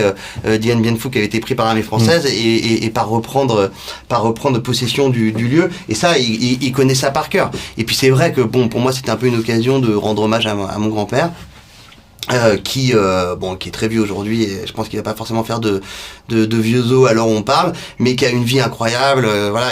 [0.59, 3.71] Dien Bien Phu qui avait été pris par l'armée française et, et, et par reprendre
[4.07, 5.69] par reprendre possession du, du lieu.
[5.89, 7.49] Et ça il, il, il connaît ça par cœur.
[7.77, 10.21] Et puis c'est vrai que bon pour moi c'était un peu une occasion de rendre
[10.23, 11.31] hommage à, mon grand-père
[12.33, 15.15] euh, qui euh, bon qui est très vieux aujourd'hui et je pense qu'il va pas
[15.15, 15.81] forcément faire de
[16.29, 19.71] de, de vieux os où on parle mais qui a une vie incroyable euh, voilà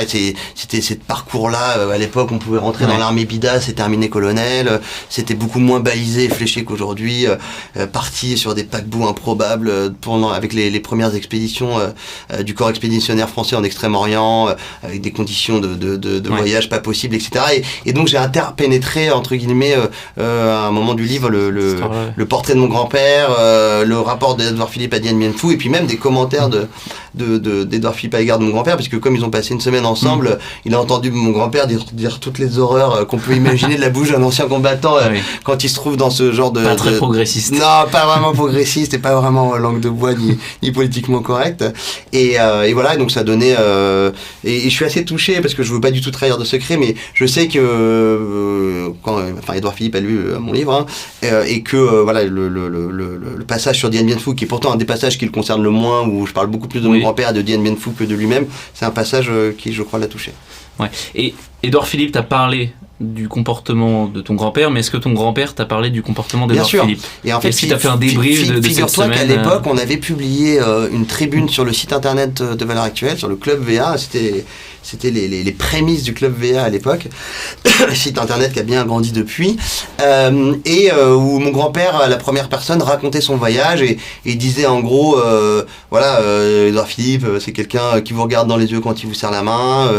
[0.55, 4.67] c'était ce parcours là à l'époque on pouvait rentrer dans l'armée bida c'est terminé colonel
[4.67, 4.77] euh,
[5.09, 7.35] c'était beaucoup moins balisé et fléché qu'aujourd'hui euh,
[7.77, 11.89] euh, parti sur des paquebots improbables euh, pendant avec les, les premières expéditions euh,
[12.33, 16.29] euh, du corps expéditionnaire français en Extrême-Orient euh, avec des conditions de, de, de, de
[16.29, 16.37] Ouais.
[16.37, 17.45] voyage pas possibles etc
[17.85, 19.87] et, et donc j'ai interpénétré entre guillemets euh,
[20.19, 24.35] euh, à un moment du livre le, le, portrait de mon grand-père, euh, le rapport
[24.35, 26.67] d'Edouard Philippe à Dien Bien Phu, et puis même des commentaires de
[27.15, 29.53] de- de- d'Edouard Philippe à l'égard de mon grand-père, parce que comme ils ont passé
[29.53, 33.17] une semaine ensemble, il a entendu mon grand-père dire, dire toutes les horreurs euh, qu'on
[33.17, 35.19] peut imaginer de la bouche d'un ancien combattant euh, Ah oui.
[35.45, 36.61] quand il se trouve dans ce genre de...
[36.63, 37.53] Pas très de- progressiste.
[37.53, 41.63] non, pas vraiment progressiste et pas vraiment euh, langue de bois ni, ni politiquement correct.
[42.11, 43.55] Et, euh, et voilà, donc ça donnait.
[43.57, 44.11] euh,
[44.43, 46.43] et, et je suis assez touché parce que je veux pas du tout trahir de
[46.43, 51.27] secret, mais je sais que euh, quand, enfin, Edouard Philippe a lu mon livre hein,
[51.47, 54.47] et que voilà le, le, le, le, le passage sur Dien Bien Phu, qui est
[54.47, 56.87] pourtant un des passages qui le concerne le moins, où je parle beaucoup plus de
[56.87, 56.97] Oui.
[56.99, 58.45] mon grand-père de Dien Bien Phu que de lui-même,
[58.75, 60.31] c'est un passage euh, qui, je crois, l'a touché.
[60.79, 60.89] Ouais.
[61.15, 65.53] Et Édouard Philippe t'a parlé du comportement de ton grand-père, mais est-ce que ton grand-père
[65.53, 67.03] t'a parlé du comportement d'Edouard Philippe?
[67.25, 69.37] Et en fait, est-ce qu'il t'a fait un débrief de, de cette Figure-toi qu'à semaine
[69.37, 73.27] l'époque, on avait publié euh, une tribune sur le site internet de Valeurs Actuelles, sur
[73.27, 73.97] le Club VA.
[73.97, 74.45] C'était
[74.85, 77.07] c'était les, les, les, prémices du club VA à l'époque,
[77.93, 79.57] site internet qui a bien grandi depuis,
[80.01, 84.67] euh, et euh, où mon grand-père, la première personne, racontait son voyage et, et disait
[84.67, 86.21] en gros, euh, voilà,
[86.67, 89.41] Edouard Philippe, c'est quelqu'un qui vous regarde dans les yeux quand il vous serre la
[89.41, 89.89] main,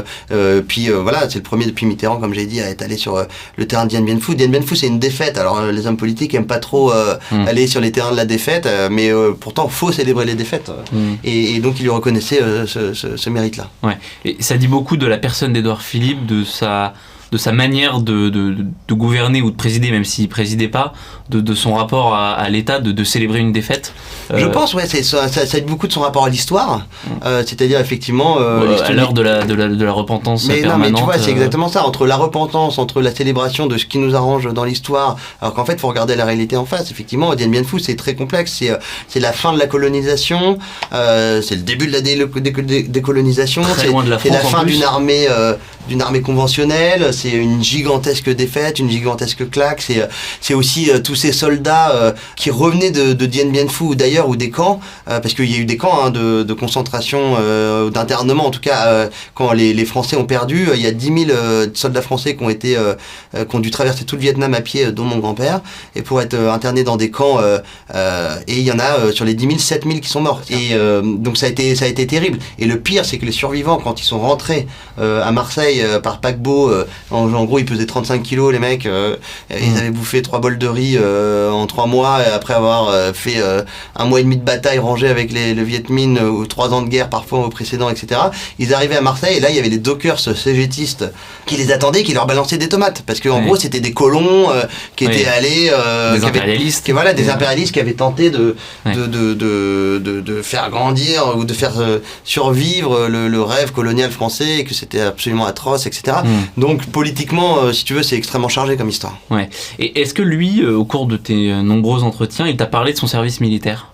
[0.68, 3.20] puis voilà, c'est le premier depuis Mitterrand, comme j'ai dit, à être allé sur
[3.57, 4.37] le terrain de Dien Bien Phu.
[4.37, 5.38] Dien Bien Phu, c'est une défaite.
[5.38, 7.49] Alors les hommes politiques aiment pas trop mm.
[7.49, 10.70] aller sur les terrains de la défaite, mais pourtant, faut célébrer les défaites.
[10.92, 11.14] Mm.
[11.25, 13.70] Et, et, donc il lui reconnaissait ce, ce, ce mérite-là.
[13.83, 13.96] Ouais.
[14.25, 16.94] Et ça dit beaucoup de la personne d'Edouard Philippe, de sa,
[17.32, 18.54] de sa manière de, de,
[18.86, 20.92] de, gouverner ou de présider, même s'il présidait pas,
[21.28, 23.92] de, de son rapport à, à l'État, de, célébrer une défaite.
[24.32, 24.38] Euh...
[24.38, 26.78] Je pense, ouais, ça, ça, ça aide beaucoup de son rapport à l'histoire.
[26.78, 27.10] Mmh.
[27.24, 28.36] Euh, C'est-à-dire, effectivement.
[28.40, 30.78] Euh, à l'heure de la, de, la, de la repentance mais permanente.
[30.78, 31.84] Non, mais tu vois, c'est exactement ça.
[31.84, 35.64] Entre la repentance, entre la célébration de ce qui nous arrange dans l'histoire, alors qu'en
[35.64, 36.90] fait, il faut regarder la réalité en face.
[36.90, 38.62] Effectivement, Dien Bien Phu, c'est très complexe.
[39.08, 40.58] C'est la fin de la colonisation,
[40.92, 45.26] euh, c'est le début de la dé dé décolonisation, c'est la, la, fin d'une armée,
[45.88, 49.83] d'une armée conventionnelle c'est une gigantesque défaite, une gigantesque claque.
[49.83, 50.09] C'est
[50.40, 54.29] c'est aussi euh, tous ces soldats euh, qui revenaient de, Dien Bien Phu ou d'ailleurs
[54.29, 57.90] ou des camps, euh, parce qu'il y a eu des camps hein, de, concentration, euh,
[57.90, 60.68] d'internement en tout cas euh, quand les, les, Français ont perdu.
[60.74, 61.38] Il y a 10 000
[61.74, 62.76] soldats français qui ont été
[63.48, 65.61] qui ont dû traverser tout le Vietnam à pied, dont mon grand-père,
[65.94, 67.38] et pour être internés dans des camps.
[67.40, 70.42] et il y en a sur les 10 000, 7 000 qui sont morts.
[70.50, 72.38] Et donc ça a été ça a été terrible.
[72.59, 74.66] Et le pire, c'est que les survivants, quand ils sont rentrés
[74.98, 76.72] à Marseille par paquebot
[77.11, 78.87] en, en, gros, ils pesaient 35 kilos, les mecs.
[78.87, 79.16] Euh,
[79.51, 79.55] mmh.
[79.61, 83.12] Ils avaient bouffé trois bols de riz euh, en trois mois, et après avoir euh,
[83.12, 83.37] fait
[83.95, 86.83] un mois et demi de bataille rangée avec les, le Viet Minh, ou trois ans
[86.83, 88.21] de guerre parfois au précédent, etc.
[88.59, 91.05] Ils arrivaient à Marseille, et là, il y avait les dockers cégétistes
[91.47, 93.03] qui les attendaient, qui leur balançaient des tomates.
[93.07, 93.47] Parce qu'en oui.
[93.47, 94.49] gros, c'était des colons
[94.97, 95.14] qui oui.
[95.14, 95.71] étaient allés...
[96.12, 96.79] des qui impérialistes.
[96.79, 100.71] Avaient, qui, voilà, des impérialistes qui avaient tenté de, de, de, de, de, de faire
[100.71, 101.75] grandir ou de faire
[102.25, 106.19] survivre le, le, rêve colonial français, et que c'était absolument atroce, etc.
[106.25, 106.61] Mmh.
[106.61, 109.18] Donc, politiquement, euh, si tu veux, c'est extrêmement chargé comme histoire.
[109.28, 109.50] Ouais.
[109.78, 112.94] Et est-ce que lui, euh, au cours de tes euh, nombreux entretiens, il t'a parlé
[112.94, 113.92] de son service militaire?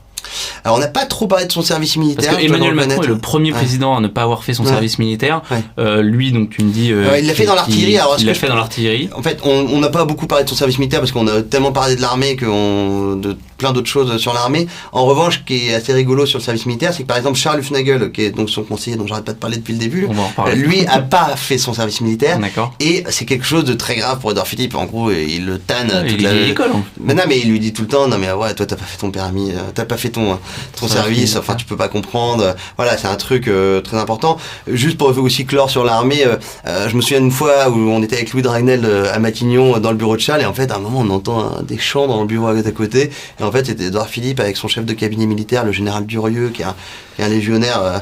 [0.64, 2.30] Alors on n'a pas trop parlé de son service militaire.
[2.30, 3.58] Parce que Emmanuel Macron est le premier ouais.
[3.58, 4.70] président à ne pas avoir fait son ouais.
[4.70, 5.42] service militaire.
[5.50, 5.62] Ouais.
[5.78, 6.92] Euh, lui, donc tu me dis.
[6.92, 7.98] Euh, il l'a fait dans l'artillerie.
[8.18, 9.10] Il l'a fait dans l'artillerie.
[9.16, 11.72] En fait, on n'a pas beaucoup parlé de son service militaire parce qu'on a tellement
[11.72, 14.66] parlé de l'armée que on, de plein d'autres choses sur l'armée.
[14.90, 17.38] En revanche, ce qui est assez rigolo sur le service militaire, c'est que par exemple
[17.38, 20.08] Charles Hufnagel, qui est donc son conseiller dont j'arrête pas de parler depuis le début,
[20.54, 22.40] lui a pas fait son service militaire.
[22.80, 24.74] Et c'est quelque chose de très grave pour Edouard Philippe.
[24.74, 25.92] En gros, il le tanne.
[25.92, 26.32] Ah, toute il la...
[26.32, 26.70] l'école.
[26.74, 26.82] Hein.
[27.00, 28.84] Mais non, mais il lui dit tout le temps, non mais ouais, toi t'as pas
[28.84, 30.38] fait ton permis, t'as pas fait ton
[30.80, 32.56] ton service, enfin tu peux pas comprendre.
[32.76, 34.38] Voilà, c'est un truc euh, très important.
[34.66, 38.16] Juste pour aussi clore sur l'armée, euh, je me souviens une fois où on était
[38.16, 40.78] avec Louis Dragnel à Matignon dans le bureau de Charles et en fait à un
[40.80, 44.08] moment on entend des chants dans le bureau à côté et en fait c'était Edouard
[44.08, 46.74] Philippe avec son chef de cabinet militaire, le général Durieux, qui est un,
[47.14, 47.98] qui est un légionnaire euh,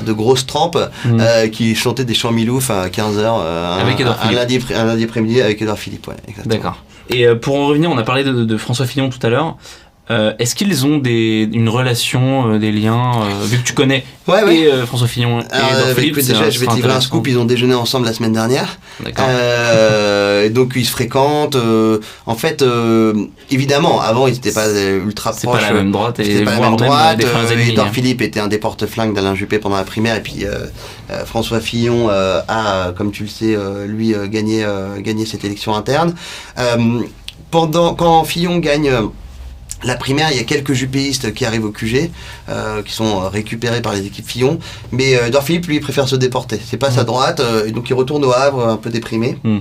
[0.00, 1.20] de grosse trempe, mmh.
[1.20, 5.04] euh, qui chantait des chants milouf à 15h euh, avec un, un, lundi, un lundi
[5.04, 6.08] après-midi avec Edouard Philippe.
[6.08, 6.82] Ouais, D'accord.
[7.08, 9.56] Et pour en revenir, on a parlé de, de François Fillon tout à l'heure.
[10.08, 14.04] Euh, Est-ce qu'ils ont des, une relation, euh, des liens, euh, vu que tu connais
[14.28, 14.58] ouais, ouais.
[14.60, 17.44] et François Fillon et Alors, Philippe, déjà, je vais te livrer un scoop, ils ont
[17.44, 18.78] déjeuné ensemble la semaine dernière.
[20.50, 21.56] donc ils se fréquentent.
[22.26, 22.64] en fait,
[23.50, 25.40] évidemment, avant ils n'étaient pas ultra proches.
[25.40, 27.20] C'est pas la même droite et pas la même droite.
[27.68, 30.44] Edouard Philippe était un des porte-flingues d'Alain Juppé pendant la primaire et puis
[31.24, 34.64] François Fillon a, comme tu le sais, lui gagné,
[35.00, 36.14] gagné cette élection interne.
[37.50, 38.92] pendant quand Fillon gagne
[39.86, 42.10] la primaire, il y a quelques jupéistes qui arrivent au QG,
[42.48, 44.58] euh, qui sont récupérés par les équipes Fillon,
[44.92, 46.60] mais euh, Edouard Philippe, lui, préfère se déporter.
[46.62, 46.94] C'est pas mmh.
[46.94, 49.38] sa droite, euh, et donc il retourne au Havre un peu déprimé.
[49.44, 49.58] Mmh.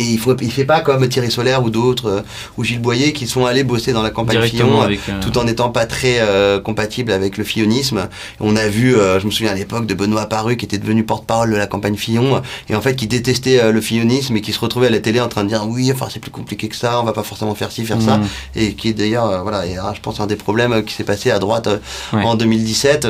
[0.00, 2.20] Et il faut, il fait pas comme Thierry Solaire ou d'autres, euh,
[2.56, 5.20] ou Gilles Boyer, qui sont allés bosser dans la campagne Fillon, avec, euh...
[5.20, 8.08] tout en n'étant pas très euh, compatible avec le fillonisme.
[8.40, 11.04] On a vu, euh, je me souviens à l'époque, de Benoît Paru, qui était devenu
[11.04, 14.54] porte-parole de la campagne Fillon, et en fait qui détestait euh, le fillonisme, et qui
[14.54, 16.76] se retrouvait à la télé en train de dire oui, enfin c'est plus compliqué que
[16.76, 18.00] ça, on va pas forcément faire ci, faire mmh.
[18.00, 18.20] ça,
[18.56, 21.30] et qui est d'ailleurs, euh, voilà, et, je pense un des problèmes qui s'est passé
[21.30, 21.68] à droite
[22.14, 22.22] ouais.
[22.24, 23.06] en 2017.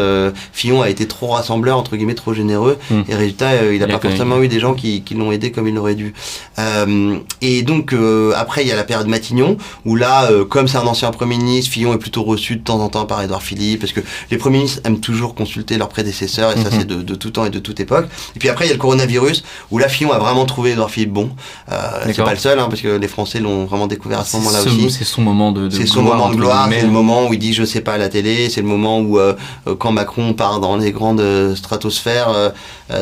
[0.53, 3.01] Fillon a été trop rassembleur, entre guillemets, trop généreux, mmh.
[3.09, 5.75] et résultat, il a pas forcément eu des gens qui, qui l'ont aidé comme il
[5.75, 6.15] l'aurait dû.
[6.59, 6.80] Euh,
[7.41, 10.79] et donc euh, après il y a la période Matignon où là, euh, comme c'est
[10.79, 13.81] un ancien premier ministre, Fillon est plutôt reçu de temps en temps par Édouard Philippe
[13.81, 16.65] parce que les premiers ministres aiment toujours consulter leurs prédécesseurs et mm -hmm.
[16.65, 18.07] ça c'est de, de, tout temps et de toute époque.
[18.37, 20.91] Et puis après il y a le coronavirus où là Fillon a vraiment trouvé Édouard
[20.91, 21.31] Philippe bon.
[21.31, 24.37] Euh, c'est pas le seul hein, parce que les Français l'ont vraiment découvert à ce
[24.37, 24.91] moment-là aussi.
[24.91, 26.69] C'est son moment de, de C'est son moment de gloire.
[26.71, 28.35] C'est le moment où il dit je sais pas à la télé.
[28.53, 29.35] C'est le moment où euh,
[29.81, 31.25] quand Macron part dans les grandes
[31.63, 32.31] stratosphères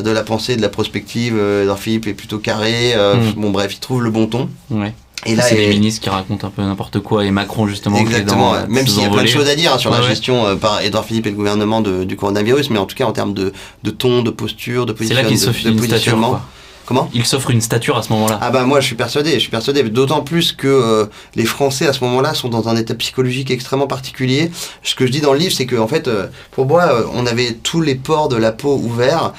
[0.07, 2.79] de la pensée, de la prospective, Édouard Philippe est plutôt carré.
[2.97, 3.41] Mm.
[3.43, 4.49] Bon bref bref, il trouve le bon ton.
[4.71, 4.95] Ouais.
[5.27, 7.99] Et là, c'est les ministres qui racontent un peu n'importe quoi et Macron justement.
[7.99, 8.53] Exactement.
[8.53, 10.01] Qui est dans, Même s'il y a plein de choses à dire hein, sur la
[10.03, 13.13] gestion par Edouard Philippe et le gouvernement de, du coronavirus, mais en tout cas en
[13.13, 13.53] termes de,
[13.83, 16.41] de ton, de posture, de positionnement, de, de positionnement.
[16.89, 18.39] Comment Il s'offre une stature à ce moment-là.
[18.41, 21.87] Ah bah moi je suis persuadé, je suis persuadé, d'autant plus que euh, les Français
[21.87, 24.51] à ce moment-là sont dans un état psychologique extrêmement particulier.
[24.83, 27.03] Ce que je dis dans le livre, c'est qu'en en fait, euh, pour moi, euh,
[27.13, 29.35] on avait tous les pores de la peau ouverts.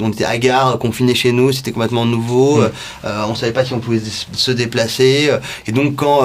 [0.00, 2.60] On, était hagards, confinés chez nous, c'était complètement nouveau.
[2.60, 2.70] Mm.
[3.28, 4.00] on savait pas si on pouvait
[4.32, 5.32] se déplacer.
[5.66, 6.20] et donc quand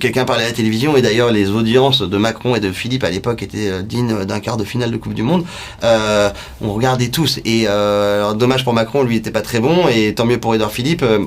[0.00, 3.10] quelqu'un parlait à la télévision, et d'ailleurs les audiences de Macron et de Philippe à
[3.10, 5.44] l'époque étaient dignes d'un quart de finale de Coupe du Monde,
[5.84, 7.38] on regardait tous.
[7.44, 9.86] Et alors, dommage pour Macron, lui était pas très bon.
[9.86, 11.26] Et tant mieux pour Edouard Philippe euh,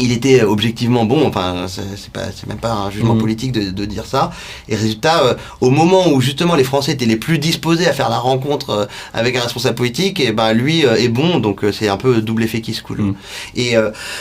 [0.00, 3.20] il était objectivement bon, enfin c'est pas même pas un jugement mhm.
[3.20, 4.32] politique de, dire ça.
[4.68, 8.08] Et résultat, euh, au moment où justement les Français étaient les plus disposés à faire
[8.08, 11.98] la rencontre euh, avec un responsable politique, et ben lui est bon, donc c'est un
[11.98, 13.00] peu double effet qui se coule.
[13.02, 13.14] Mhm.
[13.56, 13.74] Et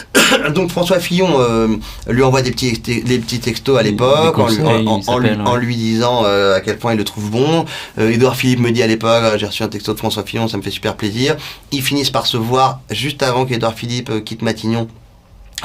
[0.53, 1.29] donc François Fillon
[2.07, 6.93] lui envoie des petits des petits textos à l'époque en, lui disant à quel point
[6.93, 7.65] il le trouve bon.
[7.97, 10.61] Edouard Philippe me dit à l'époque j'ai reçu un texto de François Fillon, ça me
[10.61, 11.37] fait super plaisir.
[11.71, 14.87] Ils finissent par se voir juste avant qu'Edouard Philippe quitte Matignon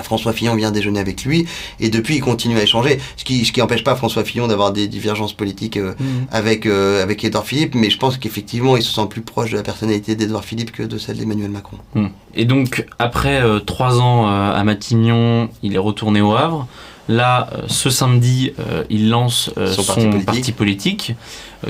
[0.02, 1.46] François Fillon vient déjeuner avec lui
[1.80, 4.72] et depuis il continue à échanger ce qui ce qui empêche pas François Fillon d'avoir
[4.72, 6.04] des divergences politiques euh, mmh.
[6.33, 9.57] avec euh, avec Édouard Philippe mais je pense qu'effectivement il se sent plus proche de
[9.57, 11.78] la personnalité d'Édouard Philippe que de celle d'Emmanuel Macron.
[11.94, 12.07] Mmh.
[12.35, 16.66] Et donc après euh, trois ans à Matignon il est retourné au Havre
[17.07, 18.52] Là, ce samedi,
[18.88, 21.14] il lance son, parti politique,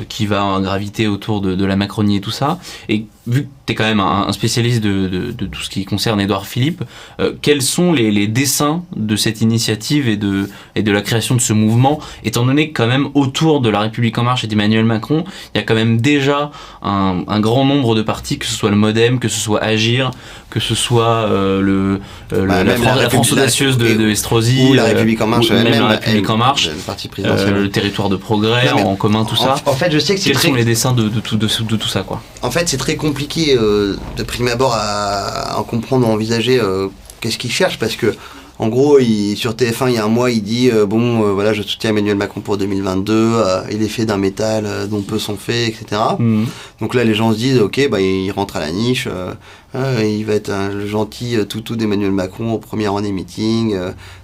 [0.09, 2.59] qui va graviter autour de, de, la Macronie et tout ça.
[2.89, 5.85] Et vu que tu es quand même un, spécialiste de, de, de, tout ce qui
[5.85, 6.85] concerne Édouard Philippe,
[7.21, 11.35] euh, quels sont les, les, dessins de cette initiative et de, et de la création
[11.35, 14.47] de ce mouvement, étant donné que quand même autour de La République En Marche et
[14.47, 16.51] d'Emmanuel Macron, il y a quand même déjà
[16.83, 20.11] un, un, grand nombre de partis, que ce soit le Modem, que ce soit Agir,
[20.51, 22.01] que ce soit euh, le,
[22.33, 25.89] euh, bah, la, France, audacieuse de, de, Estrosi, ou La République En Marche, même, la
[25.89, 26.69] République En Marche,
[27.19, 29.57] le, territoire de progrès en, commun, tout ça.
[29.67, 32.03] En fait, je sais que Quels sont les dessins de, de, tout, de, tout ça
[32.03, 36.89] quoi En fait, c'est très compliqué euh, de prime abord à, comprendre ou envisager euh,
[37.21, 38.15] qu'est-ce qu'il cherche parce que
[38.61, 41.53] en gros, il, sur TF1, il y a un mois, il dit euh, bon, voilà,
[41.53, 43.43] je soutiens Emmanuel Macron pour 2022.
[43.73, 46.01] il est fait d'un métal dont peu sont faits, etc.
[46.19, 46.47] Mhm.
[46.81, 49.09] Donc là, les gens se disent ok, bah il rentre à la niche.
[49.75, 53.77] il va être le gentil toutou d'Emmanuel Macron au premier rang des meetings,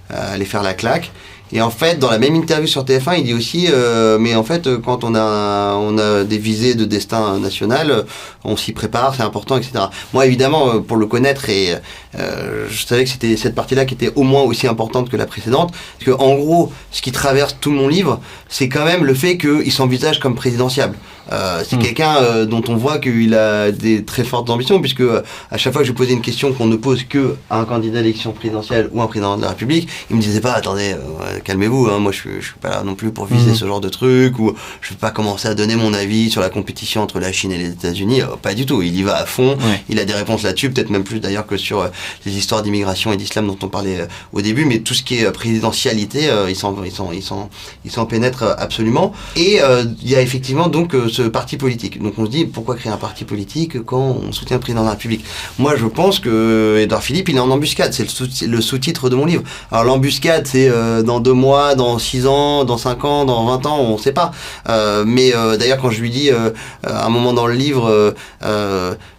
[0.09, 1.11] aller faire la claque.
[1.53, 4.43] Et en fait, dans la même interview sur TF1, il dit aussi, euh, mais en
[4.43, 8.05] fait, quand on a, on a des visées de destin national,
[8.43, 9.85] on s'y prépare, c'est important, etc.
[10.13, 11.75] Moi, évidemment, euh, pour le connaître, et
[12.17, 15.25] euh, je savais que c'était cette partie-là qui était au moins aussi importante que la
[15.25, 19.13] précédente, parce que en gros, ce qui traverse tout mon livre, c'est quand même le
[19.13, 20.97] fait qu'il s'envisage comme présidentiable.
[21.31, 25.21] Euh, c'est quelqu'un euh, dont on voit qu'il a des très fortes ambitions, puisque euh,
[25.49, 28.01] à chaque fois que je posais une question qu'on ne pose que à un candidat
[28.01, 30.95] d'élection présidentielle ou un président de la République, il me disait pas attendez,
[31.43, 33.55] calmez-vous, hein, moi je suis, je suis pas là non plus pour viser hmm.
[33.55, 36.49] ce genre de truc, ou je vais pas commencer à donner mon avis sur la
[36.49, 38.21] compétition entre la Chine et les États-Unis.
[38.41, 39.57] pas du tout, il y va à fond,
[39.89, 41.89] il a des réponses là-dessus, peut-être même plus d'ailleurs que sur
[42.25, 45.31] les histoires d'immigration et d'islam dont on parlait au début, mais tout ce qui est
[45.31, 46.75] présidentialité, il s'en
[47.83, 49.13] il s'en pénètre absolument.
[49.35, 49.59] Et
[50.01, 52.01] il y a effectivement donc ce parti politique.
[52.01, 54.85] Donc on se dit pourquoi créer un parti politique quand on soutient le président de
[54.85, 55.25] la République?
[55.59, 58.07] Moi je pense que Edouard Philippe il est en embuscade, c'est
[58.47, 59.43] le sous-titre de mon livre.
[59.71, 63.65] Alors l'embuscade c'est euh, dans deux mois, dans six ans, dans cinq ans, dans 20
[63.65, 64.31] ans, on ne sait pas.
[64.69, 66.29] Euh, mais euh, d'ailleurs quand je lui dis
[66.83, 68.13] à un moment dans le livre,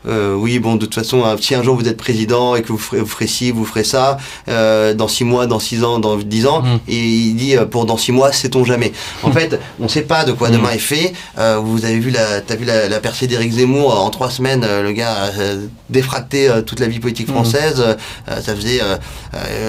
[0.04, 3.00] oui bon de toute façon si un jour vous êtes président et que vous ferez,
[3.00, 6.62] vous ferez ci, vous ferez ça, dans six mois, dans six ans, dans dix ans,
[6.62, 6.78] mmh.
[6.88, 8.92] et il dit pour dans six mois, sait-on jamais?
[9.22, 9.32] En mmh.
[9.38, 10.52] fait on ne sait pas de quoi mmh.
[10.52, 11.12] demain est fait.
[11.36, 14.92] vous avez vu la, t'as vu la, percée d'Éric Zemmour en trois semaines, euh, le
[14.92, 17.32] gars a euh, défracté euh, toute la vie politique mmh.
[17.32, 17.96] française.
[18.26, 18.80] ça faisait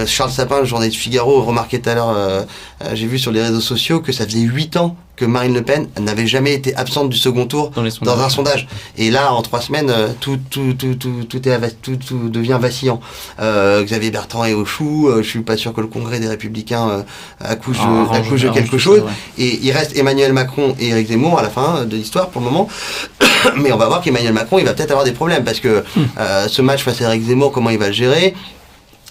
[0.06, 2.46] Charles Sapin, le journaliste Figaro, remarquait tout à l'heure,
[2.94, 5.88] j'ai vu sur les réseaux sociaux que ça faisait huit ans que Marine Le Pen
[6.00, 7.84] n'avait jamais été absente du second tour dans,
[8.20, 8.68] un sondage.
[8.98, 13.00] Et là, en trois semaines, tout, tout, tout, tout, tout, est, tout, tout devient vacillant.
[13.40, 15.12] Xavier Bertrand est au chou.
[15.18, 17.06] je suis pas sûr que le Congrès des Républicains
[17.40, 19.04] accouche, ah, accouche de quelque chose.
[19.38, 22.50] Et il reste Emmanuel Macron et Éric Zemmour à la fin de l'histoire pour le
[22.50, 22.68] moment.
[23.58, 25.84] Mais on va voir qu'Emmanuel Macron, il va peut-être avoir des problèmes parce que
[26.20, 28.34] euh, ce match face à Eric Zemmour, comment il va le gérer?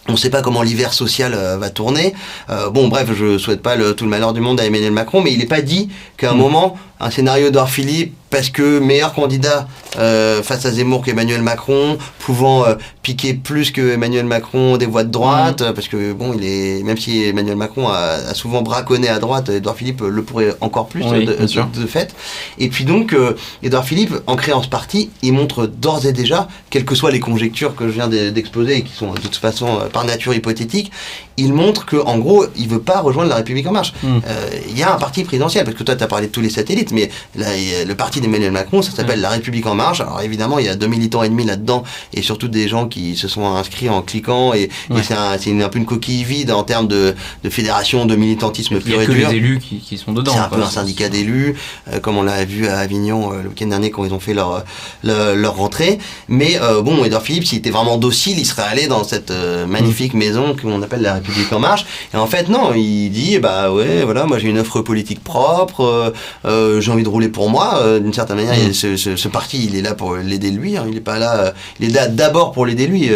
[0.08, 2.12] On ne sait pas comment l'hiver social euh, va tourner.
[2.50, 5.20] Euh, bon, bref, je souhaite pas le, tout le malheur du monde à Emmanuel Macron,
[5.22, 6.38] mais il n'est pas dit qu'à un hmm.
[6.38, 11.98] moment, un scénario d'Or Philippe parce que meilleur candidat euh, face à Zemmour qu'Emmanuel Macron,
[12.20, 15.74] pouvant euh, piquer plus que Emmanuel Macron des voix de droite, Mhm.
[15.74, 17.98] parce que bon, il est même si Emmanuel Macron a,
[18.30, 22.14] a souvent braconné à droite, Edouard Philippe le pourrait encore plus Oui, de, fait.
[22.58, 26.48] Et puis donc, euh, Edouard Philippe, en créant ce parti, il montre d'ores et déjà,
[26.70, 29.36] quelles que soient les conjectures que je viens de- d'exposer et qui sont de toute
[29.36, 30.90] façon euh, par nature hypothétiques,
[31.36, 33.92] il montre que en gros, il veut pas rejoindre la République en marche.
[34.02, 34.18] Mm.
[34.26, 36.40] Euh, Il y a un parti présidentiel, parce que toi, tu as parlé de tous
[36.40, 39.66] les satellites, mais là, il y a le parti d'Emmanuel Macron, ça s'appelle La République
[39.66, 40.00] en marche.
[40.00, 43.16] Alors évidemment, il y a 2 militants et demi là-dedans, et surtout des gens qui
[43.16, 44.68] se sont inscrits en cliquant, et,
[45.02, 48.92] c'est un, peu une coquille vide en termes de, de fédération, de militantisme Il n'y
[48.92, 50.32] pur a que les élus qui, qui sont dedans.
[50.32, 51.54] C'est un peu un syndicat d'élus,
[51.92, 54.34] euh, comme on l'a vu à Avignon euh, le week-end dernier quand ils ont fait
[54.34, 54.64] leur,
[55.02, 55.98] leur, leur rentrée.
[56.28, 59.32] Mais bon, Edouard Philippe, s'il était vraiment docile, il serait allé dans cette
[59.68, 61.86] magnifique maison qu'on appelle la République en marche.
[62.12, 65.84] Et en fait, non, il dit, bah ouais, voilà, moi j'ai une offre politique propre,
[65.84, 66.10] euh,
[66.44, 67.78] euh, j'ai envie de rouler pour moi.
[67.82, 68.72] Euh, D'une certaine manière, Mm.
[68.72, 70.76] ce, ce- ce parti, il est là pour l'aider lui.
[70.76, 73.10] hein, il est pas là, il est là d'abord pour l'aider lui.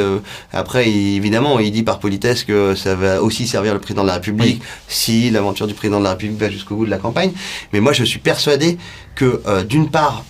[0.53, 4.09] après, il- évidemment, il dit par politesse que ça va aussi servir le président de
[4.09, 7.33] la République si l'aventure du président de la République va jusqu'au bout de la campagne.
[7.73, 8.79] Mais moi, je suis persuadé
[9.15, 10.25] que, d'une part,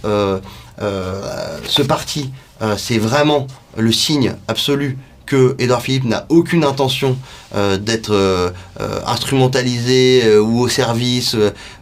[1.69, 2.31] ce parti,
[2.77, 3.47] c'est vraiment
[3.77, 4.97] le signe absolu
[5.27, 7.19] que Edouard Philippe n'a aucune intention
[7.55, 8.51] euh, d'être euh,
[8.81, 11.37] euh, instrumentalisé ou au service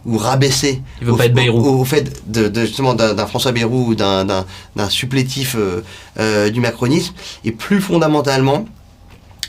[0.05, 1.59] ou rabaissé Il veut au, pas être Bayrou.
[1.61, 4.45] au- au fait de, de- justement d'un François Bayrou ou d'un-
[4.89, 5.55] supplétif
[6.53, 8.65] du macronisme et plus fondamentalement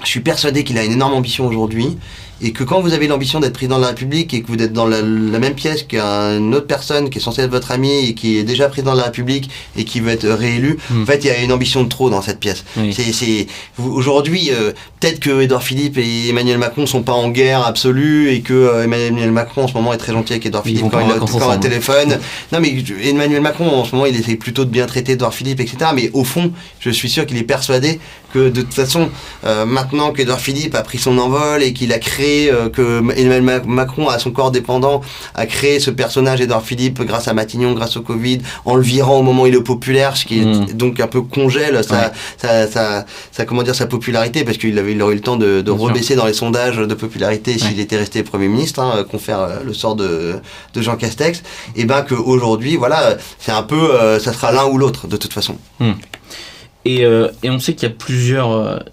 [0.03, 1.97] je suis persuadé qu'il a une énorme ambition aujourd'hui
[2.43, 4.73] et que quand vous avez l'ambition d'être président de la République et que vous êtes
[4.73, 8.15] dans la, la même pièce qu'une autre personne qui est censée être votre ami et
[8.15, 11.03] qui est déjà président de la République et qui veut être réélu, Hmm.
[11.03, 12.65] en fait, il y a une ambition de trop dans cette pièce.
[12.77, 12.95] Oui.
[12.95, 13.47] C'est,
[13.79, 18.41] aujourd'hui, euh, peut-être que Edouard Philippe et Emmanuel Macron sont pas en guerre absolue et
[18.41, 21.11] que euh, Emmanuel Macron en ce moment est très gentil avec Edouard Philippe quand il
[21.13, 22.19] a quand un téléphone.
[22.53, 22.75] Non, mais
[23.05, 25.91] Emmanuel Macron en ce moment, il essaie plutôt de bien traiter Edouard Philippe, etc.
[25.95, 27.99] Mais au fond, je suis sûr qu'il est persuadé
[28.33, 29.09] que de toute façon,
[29.45, 33.43] euh, maintenant qu'Edouard Philippe a pris son envol et qu'il a créé, euh, que Emmanuel
[33.43, 35.01] Ma- Macron, à son corps dépendant,
[35.35, 39.19] a créé ce personnage Edouard Philippe grâce à Matignon, grâce au Covid, en le virant
[39.19, 40.67] au moment où il est populaire, ce qui Mm.
[40.75, 42.11] donc un peu congèle sa, Ouais.
[42.37, 45.37] sa, sa, sa- comment dire, sa popularité, parce qu'il avait, il aurait eu le temps
[45.37, 45.85] de, de Bien sûr.
[45.89, 49.73] rebaisser dans les sondages de popularité s'il était resté Premier ministre, hein, confère euh, le
[49.73, 50.35] sort de,
[50.75, 51.43] de Jean Castex,
[51.77, 55.33] et ben qu'aujourd'hui, voilà, c'est un peu, euh, ça sera l'un ou l'autre de toute
[55.33, 55.57] façon.
[56.85, 58.85] Et, euh, et on sait qu'il y a plusieurs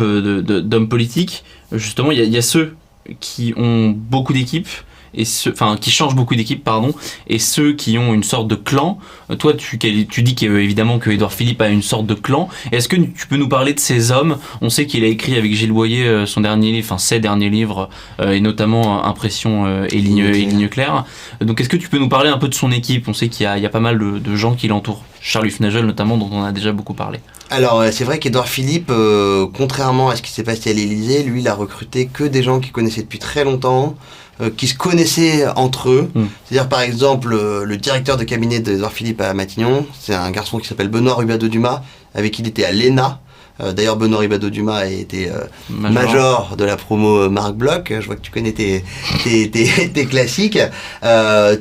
[0.00, 1.44] euh, de- de- d'hommes politiques.
[1.72, 2.74] Justement, il y a ceux
[3.20, 4.68] qui ont beaucoup d'équipes.
[5.16, 6.94] Et ceux, enfin, qui changent beaucoup d'équipes, pardon,
[7.26, 8.98] et ceux qui ont une sorte de clan.
[9.30, 12.48] Euh, Toi, tu, dis qu'évidemment que Edouard Philippe a une sorte de clan.
[12.72, 14.36] Est-ce que tu peux nous parler de ces hommes?
[14.60, 17.50] On sait qu'il a écrit avec Gilles Boyer euh, son dernier livre, enfin ses derniers
[17.50, 17.88] livres,
[18.20, 20.48] euh, et notamment Impression et, ligne, et claire.
[20.48, 21.04] ligne claire.
[21.40, 23.08] Donc, est-ce que tu peux nous parler un peu de son équipe?
[23.08, 25.02] On sait qu'il y, a- il y a pas mal de, de gens qui l'entourent.
[25.20, 27.18] Charles Hufnagel notamment, dont on a déjà beaucoup parlé.
[27.50, 31.40] Alors, c'est vrai qu'Edouard Philippe, euh, contrairement à ce qui s'est passé à l'Élysée, lui,
[31.40, 33.96] il a recruté que des gens qu'il connaissait depuis très longtemps,
[34.40, 36.10] euh, qui se connaissaient entre eux.
[36.14, 36.24] Mm.
[36.44, 40.58] C'est-à-dire, par exemple, euh, le directeur de cabinet d'Edouard Philippe à Matignon, c'est un garçon
[40.58, 41.82] qui s'appelle Benoît Rubado-Dumas,
[42.14, 43.20] avec qui il était à l'ENA.
[43.60, 46.56] Euh, D'ailleurs, Benoît Ribado-Dumas a été euh, major.
[46.58, 47.86] de la promo euh, Marc Bloch.
[48.00, 48.84] Je vois que tu connais tes,
[49.24, 50.58] tes, tes, tes classiques.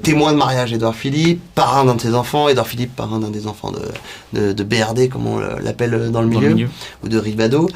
[0.04, 2.50] Témoin de mariage Édouard Philippe, parrain d'un de ses enfants.
[2.50, 6.30] Édouard Philippe, parrain d'un des enfants de, de, de BRD, comme on l'appelle dans le
[6.30, 6.70] Dans milieu, le milieu.
[7.04, 7.70] ou de Ribado.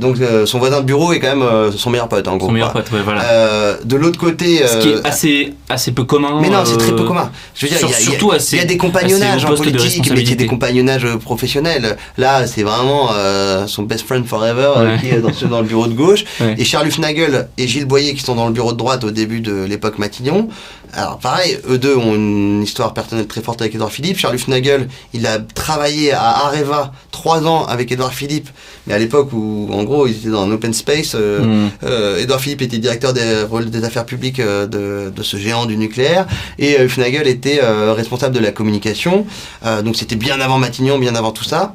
[0.00, 2.48] Donc son voisin de bureau est quand même son meilleur pote, en gros.
[2.48, 3.76] Son meilleur pote, ouais, voilà.
[3.84, 4.66] De l'autre côté...
[4.66, 6.40] Ce qui est assez, assez peu commun.
[6.40, 7.30] mais non, c'est très peu commun.
[7.54, 9.44] Je veux dire, il y a- il y a- assez- il y a des compagnonnages
[9.44, 10.34] en politique, mais c'est responsabilité.
[10.36, 11.96] des compagnonnages professionnels.
[12.18, 14.98] Là, c'est vraiment euh, son best friend forever euh, Ouais.
[15.00, 16.24] qui est dans, le bureau de gauche.
[16.40, 16.54] Ouais.
[16.58, 19.40] Et Charles Hufnagel et Gilles Boyer qui sont dans le bureau de droite au début
[19.40, 20.48] de l'époque Matignon.
[20.92, 24.18] Alors pareil, eux deux ont une histoire personnelle très forte avec Édouard Philippe.
[24.18, 28.48] Charles Hufnagel, il a travaillé à Areva trois ans avec Édouard Philippe,
[28.86, 31.14] mais à l'époque où, en gros, ils étaient dans un open space.
[31.14, 35.66] euh, euh, Edouard Philippe était directeur des, des affaires publiques euh, de, de ce géant
[35.66, 36.26] du nucléaire
[36.58, 39.26] et euh, Hufnagel était euh, responsable de la communication.
[39.66, 41.74] Euh, donc c'était bien avant Matignon, bien avant tout ça.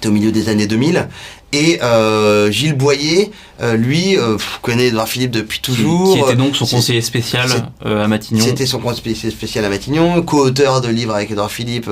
[0.00, 1.08] C'était au milieu des années 2000.
[1.52, 3.30] Et euh, Gilles Boyer,
[3.60, 6.14] euh, lui, euh, connaît Edouard Philippe depuis toujours.
[6.14, 7.50] Qui était donc son conseiller spécial
[7.84, 8.42] euh, à Matignon.
[8.42, 11.90] C'était son spé- spécial à Matignon, co-auteur de livres avec Edouard Philippe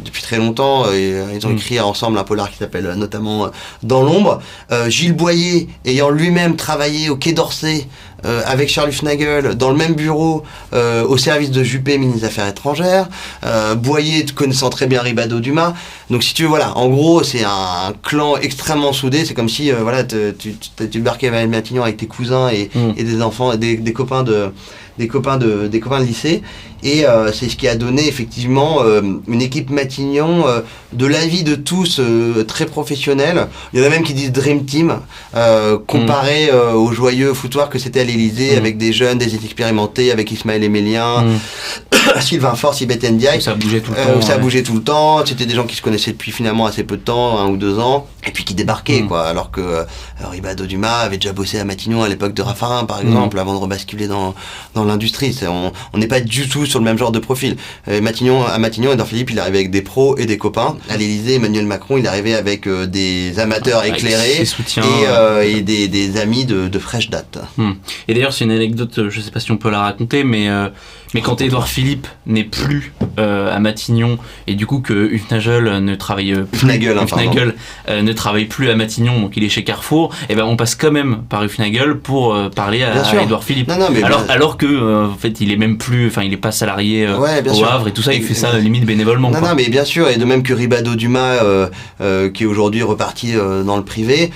[0.00, 0.92] depuis très longtemps.
[0.92, 1.56] Et, ils ont Mm.
[1.56, 3.48] écrit ensemble un polar qui s'appelle notamment
[3.82, 4.42] Dans l'ombre.
[4.88, 7.86] Gilles Boyer, ayant lui-même travaillé au Quai d'Orsay
[8.24, 10.42] euh, avec Charles Hufnagel dans le même bureau
[10.72, 13.08] euh, au service de Juppé, ministre des Affaires étrangères.
[13.44, 15.74] Euh, Boyer connaissant très bien Ribado Dumas.
[16.10, 19.24] Donc si tu veux, voilà, en gros, c'est un, clan extrêmement soudé.
[19.24, 22.92] C'est comme si voilà, te- tu, tu, débarquais à Matignon avec tes cousins et, Mm.
[22.96, 24.50] et des enfants, des, des copains de
[24.98, 26.42] des copains de des copains de lycée
[26.86, 28.82] Et c'est ce qui a donné effectivement
[29.26, 30.44] une équipe Matignon
[30.92, 32.00] de l'avis de tous
[32.46, 33.48] très professionnelle.
[33.72, 35.00] Il y en a même qui disent Dream Team,
[35.86, 36.76] comparé mm.
[36.76, 38.58] au joyeux foutoir que c'était à l'Elysée mm.
[38.58, 41.38] avec des jeunes, des expérimentés, avec Ismaël Emélien, mm.
[42.20, 43.42] Sylvain Force, Ibet Ndiaye.
[43.42, 44.22] Ça bougé tout le temps.
[44.22, 45.24] ça a bougé tout le temps.
[45.26, 47.78] C'était des gens qui se connaissaient depuis finalement assez peu de temps, un ou deux
[47.78, 49.26] ans, et puis qui débarquaient, quoi.
[49.26, 49.84] Alors que
[50.20, 53.58] Ribado Dumas avait déjà bossé à Matignon à l'époque de Raffarin, par exemple, avant de
[53.58, 54.34] rebasculer dans,
[54.74, 55.36] dans l'industrie.
[55.48, 57.56] On n'est pas du tout sur le même genre de profil.
[57.86, 60.76] Matignon, à Matignon, Edouard Philippe, il arrivait avec des pros et des copains.
[60.88, 66.44] À l'Elysée, Emmanuel Macron, il arrivait avec des amateurs éclairés et, et des, des, amis
[66.44, 67.38] de, de fraîche date.
[67.56, 67.72] Hmm.
[68.08, 70.68] Et d'ailleurs, c'est une anecdote, je sais pas si on peut la raconter, mais euh,
[71.16, 75.94] mais quand Édouard Philippe n'est plus euh, à Matignon et du coup que Hufnagel ne
[75.94, 77.06] travaille plus, hein,
[77.88, 80.58] euh, ne travaille plus à Matignon, donc il est chez Carrefour, et eh ben on
[80.58, 83.70] passe quand même par Hufnagel pour euh, parler à, Édouard Philippe.
[83.70, 87.64] alors, alors que en fait il est même plus, enfin il est pas salarié au
[87.64, 89.30] Havre et tout ça, il fait ça limite bénévolement.
[89.30, 91.38] Non, non, mais bien sûr, et de même que Ribado Dumas,
[92.34, 93.32] qui est aujourd'hui reparti
[93.64, 94.32] dans le privé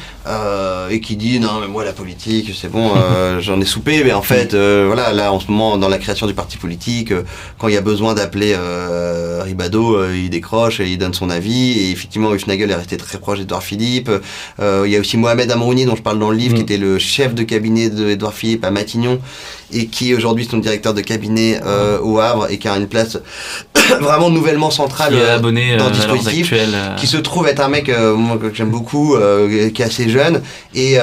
[0.91, 2.93] et qui dit non mais moi la politique c'est bon,
[3.41, 6.33] j'en ai soupé, mais en fait voilà là en ce moment dans la création du
[6.33, 6.70] parti politique.
[7.11, 7.23] Euh,
[7.59, 11.31] quand il y a besoin d'appeler euh, Ribado, euh, il décroche et il donne son
[11.31, 11.79] avis.
[11.79, 14.11] Et effectivement, Hufnagel est resté très proche d'Edouard Philippe.
[14.59, 16.65] il y a aussi Mohamed Amrouni, dont je parle dans le livre, qui mm.
[16.65, 19.21] était le chef de cabinet d'Edouard Philippe à Matignon
[19.73, 21.61] et qui aujourd'hui son directeur de cabinet
[22.03, 23.19] au Havre et qui a une place
[24.01, 26.53] vraiment nouvellement centrale abonné, dans le dispositif,
[26.97, 29.17] qui se trouve être un mec que j'aime beaucoup,
[29.49, 30.43] qui est assez jeune
[30.75, 30.95] et,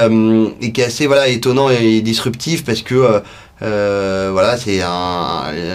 [0.60, 3.20] et, qui est assez voilà étonnant et disruptif parce que euh,
[3.60, 4.80] voilà, c'est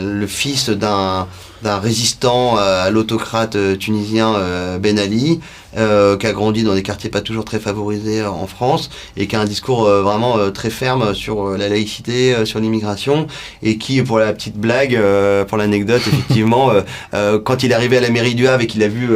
[0.02, 1.28] le fils d'un
[1.64, 4.36] d'un résistant euh, à l'autocrate euh, tunisien
[4.80, 5.40] Ben Ali,
[5.76, 9.26] euh, qui a grandi dans des quartiers pas toujours très favorisés euh, en France et
[9.26, 13.28] qui a un discours euh, vraiment très ferme sur la laïcité, sur l'immigration
[13.62, 15.00] et qui, pour la petite blague,
[15.48, 16.72] pour l'anecdote, effectivement,
[17.12, 19.10] quand il est arrivé à la mairie du Havre et qu'il a vu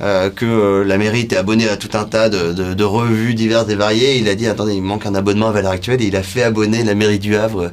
[0.00, 3.74] que la mairie était abonnée à tout un tas de, de, de, revues diverses et
[3.74, 6.22] variées, il a dit attendez, il manque un abonnement à valeur actuelle et il a
[6.22, 7.70] fait abonner la mairie du Havre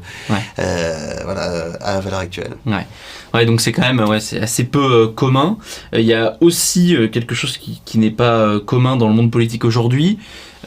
[0.58, 2.56] voilà, à valeur actuelle.
[2.66, 2.86] Ouais.
[3.34, 5.58] Ouais, donc c'est quand même ouais, assez peu commun.
[5.92, 9.32] Il y a aussi quelque chose qui, qui n'est pas euh, commun dans le monde
[9.32, 10.18] politique aujourd'hui.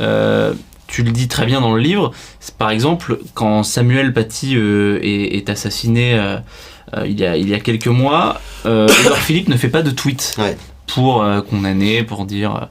[0.00, 0.52] Euh,
[0.86, 2.12] tu le dis très bien dans le livre.
[2.58, 6.20] Par exemple, quand Samuel Paty euh, est, assassiné
[7.04, 10.36] il, y a, il y a quelques mois, Edouard Philippe ne fait pas de tweet.
[10.86, 12.68] pour condamner, pour dire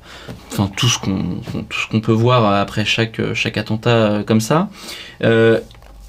[0.53, 4.69] enfin, tout ce qu'on tout ce qu'on peut voir après chaque, chaque attentat comme ça.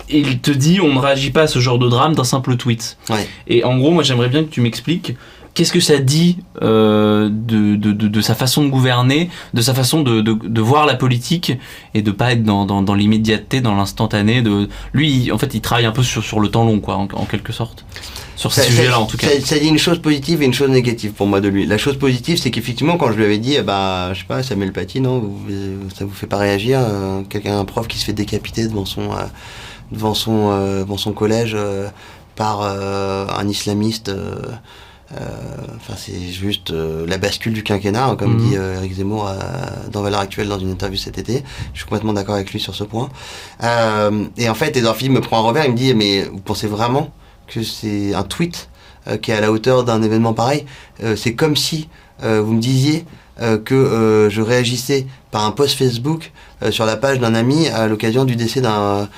[0.09, 2.97] il te dit on ne réagit pas à ce genre de drame d'un simple tweet.
[3.49, 5.15] Et en gros, moi j'aimerais bien que tu m'expliques
[5.57, 10.03] qu'est-ce que ça dit euh, de, de, de, sa façon de gouverner, de sa façon
[10.03, 11.53] de, de voir la politique
[11.95, 14.43] et de pas être dans, dans, dans l'immédiateté, dans l'instantané.
[14.43, 17.25] De lui, en fait, il travaille un peu sur, sur le temps long, quoi, en,
[17.25, 17.87] quelque sorte.
[18.37, 19.29] Sur ces sujets-là, en tout cas.
[19.43, 21.65] Ça, dit une chose positive et une chose négative pour moi de lui.
[21.65, 24.73] La chose positive, c'est qu'effectivement, quand je lui avais dit, bah, je sais pas, Samuel
[24.73, 25.41] Paty, non, vous,
[25.97, 29.11] ça vous fait pas réagir, euh, quelqu'un, un prof qui se fait décapiter devant son,
[29.13, 29.25] euh,
[29.91, 30.51] devant son,
[30.81, 31.57] devant son collège
[32.35, 34.13] par un islamiste.
[35.13, 35.19] Euh,
[35.77, 38.49] enfin, c'est juste euh, la bascule du quinquennat, hein, comme mhm.
[38.49, 39.31] dit euh, Eric Zemmour
[39.93, 41.45] dans Valeur Actuelle dans une interview cet été.
[41.73, 43.09] Je suis complètement d'accord avec lui sur ce point.
[43.63, 46.67] et en fait, Edouard Philippe me prend un revers, il me dit Mais vous pensez
[46.67, 47.11] vraiment
[47.47, 48.69] que c'est un tweet
[49.23, 50.67] qui est à la hauteur d'un événement pareil?
[51.15, 51.89] C'est comme si
[52.21, 53.05] vous me disiez
[53.39, 56.33] que je réagissais par un post Facebook
[56.71, 59.09] sur la page d'un ami à l'occasion du décès d'un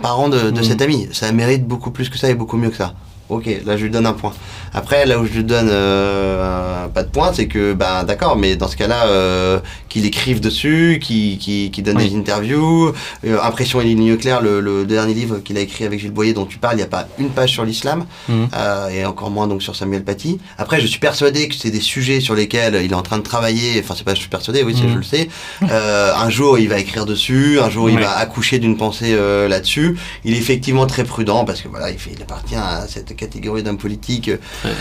[0.00, 0.64] parent de, de mhm.
[0.64, 1.08] cet ami.
[1.12, 2.94] Ça mérite beaucoup plus que ça et beaucoup mieux que ça.
[3.28, 4.32] Ok, là je lui donne un point.
[4.72, 8.56] Après, là où je lui donne euh, pas de point, c'est que, ben d'accord, mais
[8.56, 12.92] dans ce cas-là, euh, qu'il écrive dessus, qu'il qui donne des interviews.
[13.24, 16.32] Euh, Impression et ligne claire, le, le, dernier livre qu'il a écrit avec Gilles Boyer
[16.32, 18.48] dont tu parles, il n'y a pas une page sur l'islam, mhm.
[18.92, 20.38] et encore moins donc sur Samuel Paty.
[20.56, 23.22] Après, je suis persuadé que c'est des sujets sur lesquels il est en train de
[23.22, 24.92] travailler, enfin c'est pas je suis persuadé, oui, mhm.
[24.92, 25.28] je le sais.
[25.62, 29.16] un jour, il va écrire dessus, un jour, il va accoucher d'une pensée
[29.48, 29.96] là-dessus.
[30.24, 33.62] Il est effectivement très prudent parce que voilà, il, fait, il appartient à cette catégorie
[33.62, 34.30] d'hommes politiques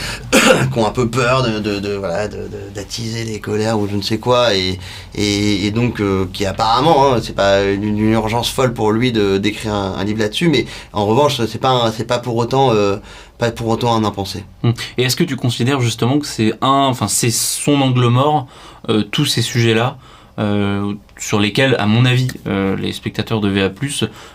[0.32, 4.18] qui ont un peu peur de, de, voilà, d'attiser les colères ou je ne sais
[4.18, 4.80] quoi, et,
[5.16, 9.74] et, donc euh, qui apparemment, hein, c'est pas une, urgence folle pour lui de d'écrire
[9.74, 12.98] un, livre là-dessus, mais en revanche, c'est pas c'est pas pour autant euh,
[13.38, 14.44] pas pour autant un impensé.
[14.64, 14.74] Hum.
[14.98, 18.48] Et est-ce que tu considères justement que c'est un, enfin c'est son angle mort,
[18.90, 19.98] euh, tous ces sujets-là
[21.20, 23.70] sur lesquels, à mon avis, euh, les spectateurs de VA+,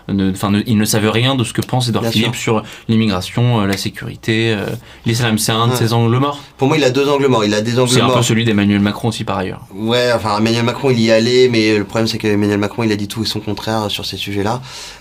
[0.09, 3.67] ne, ne, ils ne savent rien de ce que pense Edouard Philippe sur l'immigration, euh,
[3.67, 4.67] la sécurité, euh,
[5.07, 5.39] l'islam.
[5.39, 6.41] C'est un de ses angles morts.
[6.59, 7.45] Pour moi, il a deux angles morts.
[7.45, 8.17] Il a des angles C'est un morts.
[8.17, 9.61] peu celui d'Emmanuel Macron aussi par ailleurs.
[9.75, 12.97] Ouais, enfin Emmanuel Macron il y allait, mais le problème c'est qu'Emmanuel Macron il a
[12.97, 14.61] dit tout et son contraire sur ces sujets-là,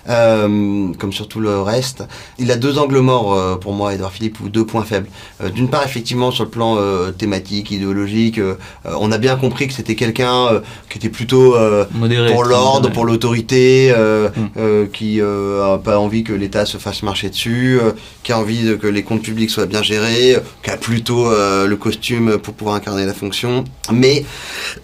[0.09, 2.03] euh, comme sur tout le reste.
[2.39, 5.07] Il a deux angles morts pour moi, Edouard Philippe, ou deux points faibles.
[5.53, 6.77] D'une part, effectivement, sur le plan
[7.17, 8.39] thématique, idéologique,
[8.85, 12.31] on a bien compris que c'était quelqu'un qui était plutôt euh, Modéré.
[12.31, 14.47] pour l'ordre, pour l'autorité, euh, Mm.
[14.57, 17.79] euh, qui euh, a pas envie que l'État se fasse marcher dessus,
[18.23, 21.75] qui a envie de- que les comptes publics soient bien gérés, qui a plutôt le
[21.75, 23.63] costume pour pouvoir incarner la fonction.
[23.91, 24.23] Mais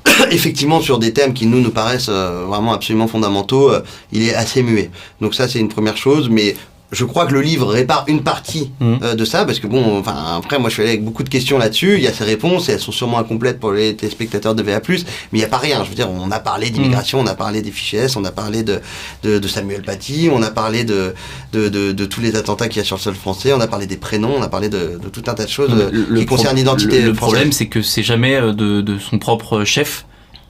[0.31, 3.71] effectivement, sur des thèmes qui nous nous paraissent vraiment absolument fondamentaux,
[4.11, 4.89] il est assez muet.
[5.21, 6.55] Donc ça, c'est une première chose, mais
[6.91, 8.99] je crois que le livre répare une partie Mhm.
[9.03, 11.29] euh, de ça, parce que bon, enfin, après, moi, je suis allé avec beaucoup de
[11.29, 11.95] questions là-dessus.
[11.97, 14.79] Il y a ces réponses, et elles sont sûrement incomplètes pour les téléspectateurs de VA+,
[14.87, 14.95] mais
[15.33, 15.83] il n'y a pas rien.
[15.83, 18.31] Je veux dire, on a parlé d'immigration, on a parlé des fichiers S, on a
[18.31, 18.79] parlé de,
[19.23, 21.13] de, de Samuel Paty, on a parlé de,
[21.53, 23.67] de, de, de tous les attentats qu'il y a sur le sol français, on a
[23.67, 26.25] parlé des prénoms, on a parlé de, de tout un tas de choses euh, qui
[26.25, 30.05] concernent l'identité Le, le problème, c'est que c'est jamais euh, de, de son propre chef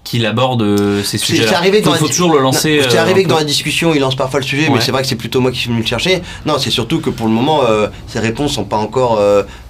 [0.09, 1.45] qu'il aborde euh, ces sujets.
[1.47, 2.81] c'est arrivé dans faut, la- toujours le lancer.
[2.89, 5.01] C'est euh, arrivé que dans la discussion, il lance parfois le sujet, mais c'est vrai
[5.01, 6.21] que c'est plutôt moi qui suis venu le chercher.
[6.45, 9.19] Non, c'est surtout que pour le moment, euh, ces réponses sont pas encore.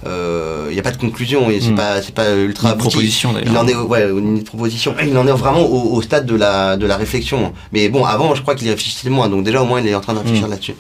[0.06, 3.52] Il n'y a pas de conclusion et c'est pas, c'est pas ultra Une proposition d'ailleurs.
[3.52, 4.94] Il en est, au- ouais, une proposition.
[5.06, 7.54] Il en est vraiment au, au stade de la, de la réflexion.
[7.72, 9.30] Mais bon, avant, je crois qu'il y réfléchissait moins.
[9.30, 10.52] Donc déjà, au moins, il est en train de réfléchir Mm.
[10.52, 10.76] là-dessus.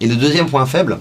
[0.00, 0.98] Et le deuxième point faible,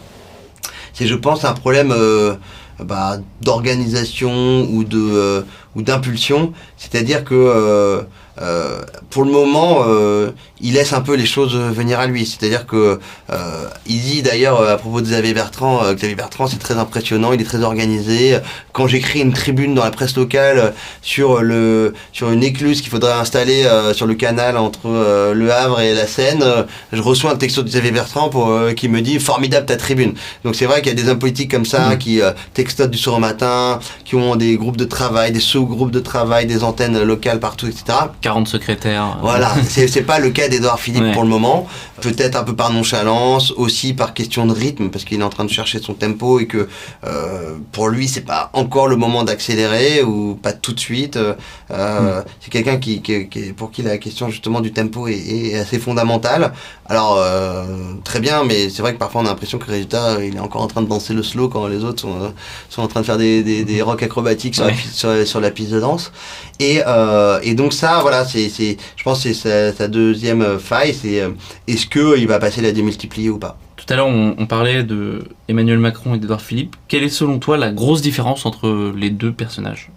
[0.93, 2.35] c'est, je pense, un problème euh,
[2.83, 5.41] bah, d'organisation ou de euh,
[5.75, 6.53] ou d'impulsion.
[6.77, 8.05] C'est-à-dire que
[8.41, 10.31] euh, pour le moment, euh,
[10.61, 12.25] il laisse un peu les choses venir à lui.
[12.25, 12.99] C'est-à-dire que
[13.31, 16.77] euh, il dit d'ailleurs euh, à propos de Xavier Bertrand, euh, Xavier Bertrand c'est très
[16.77, 18.37] impressionnant, il est très organisé.
[18.73, 23.13] Quand j'écris une tribune dans la presse locale sur le sur une écluse qu'il faudrait
[23.13, 24.87] installer sur le canal entre
[25.33, 26.43] Le Havre et la Seine,
[26.93, 30.13] je reçois un texto de Xavier Bertrand pour qui me dit formidable ta tribune.
[30.43, 31.97] Donc c'est vrai qu'il y a des hommes politiques comme ça Mhm.
[31.97, 32.21] qui
[32.53, 36.45] textotent du soir au matin, qui ont des groupes de travail, des sous-groupes de travail,
[36.45, 37.83] des antennes locales partout, etc.
[38.31, 39.17] 40 secrétaires.
[39.21, 41.11] Voilà, c'est pas le cas d'Edouard Philippe Ouais.
[41.13, 41.67] pour le moment.
[42.01, 45.43] Peut-être un peu par nonchalance, aussi par question de rythme, parce qu'il est en train
[45.45, 46.67] de chercher son tempo et que
[47.05, 51.17] euh, pour lui c'est pas encore le moment d'accélérer ou pas tout de suite.
[51.17, 51.33] Euh,
[51.71, 55.55] euh, C'est quelqu'un qui, qui- qui- pour qui la question justement du tempo est, est
[55.59, 56.53] assez fondamentale.
[56.87, 57.65] Alors euh,
[58.03, 60.61] très bien, mais c'est vrai que parfois on a l'impression que résultat il est encore
[60.61, 62.33] en train de danser le slow quand les autres sont,
[62.69, 64.75] sont en train de faire des, des, des rock acrobatiques sur, la, Ouais.
[64.77, 66.11] pi- sur, sur la piste de danse.
[66.59, 66.81] Et,
[67.43, 70.93] et donc ça, voilà, c'est, c'est, je pense que c'est sa, sa deuxième euh, faille,
[70.93, 71.29] c'est euh,
[71.67, 73.57] est-ce que il va passer la démultiplier ou pas?
[73.75, 76.75] Tout à l'heure, on, on parlait de Emmanuel Macron et d'Edouard Philippe.
[76.87, 79.89] Quelle est selon toi la grosse différence entre les deux personnages?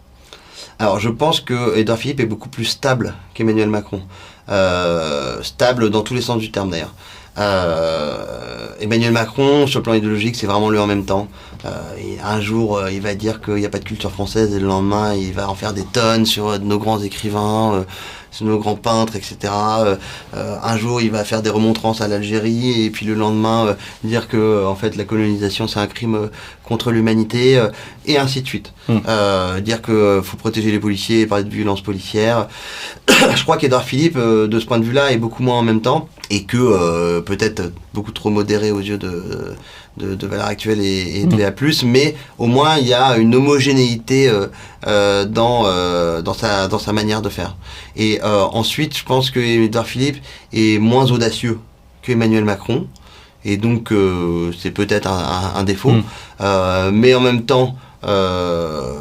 [0.78, 4.02] Alors je pense que Edouard Philippe est beaucoup plus stable qu'Emmanuel Macron.
[4.48, 6.94] Euh, stable dans tous les sens du terme d'ailleurs.
[7.38, 11.28] Euh, Emmanuel Macron, sur le plan idéologique, c'est vraiment lui en même temps.
[11.64, 14.54] Euh, et un jour, euh, il va dire qu'il n'y a pas de culture française,
[14.54, 17.84] et le lendemain, il va en faire des tonnes sur euh, nos grands écrivains,
[18.30, 19.52] sur nos grands peintres, etc.
[20.32, 24.64] Un jour, il va faire des remontrances à l'Algérie, et puis le lendemain, dire que
[24.66, 26.30] en fait, la colonisation, c'est un crime
[26.64, 27.62] contre l'humanité,
[28.06, 28.72] et ainsi de suite.
[28.88, 28.98] Hmm.
[29.08, 32.48] Euh, dire que faut protéger les policiers et parler de violence policière.
[33.08, 36.08] Je crois qu'Edouard Philippe, de ce point de vue-là, est beaucoup moins en même temps
[36.30, 39.54] et que euh, peut-être beaucoup trop modéré aux yeux de,
[39.96, 41.38] de, de Valeurs Actuelles et, et de Mm.
[41.38, 41.52] VA+,
[41.84, 44.46] mais au moins il y a une homogénéité euh,
[44.86, 47.56] euh, dans, euh, dans, sa, dans sa manière de faire.
[47.96, 50.18] Et ensuite, je pense que Edouard Philippe
[50.52, 51.58] est moins audacieux
[52.02, 52.86] qu'Emmanuel Macron.
[53.44, 53.92] Et donc,
[54.58, 55.92] c'est peut-être un, un- un défaut.
[55.92, 56.90] Mm.
[56.92, 58.94] Mais en même temps, euh,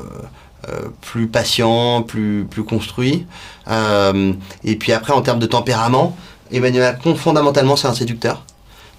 [1.02, 3.26] plus patient, plus, plus construit.
[3.70, 4.34] Euh,
[4.64, 6.16] et puis après, en termes de tempérament,
[6.52, 8.46] Emmanuel Macron, fondamentalement, c'est un séducteur.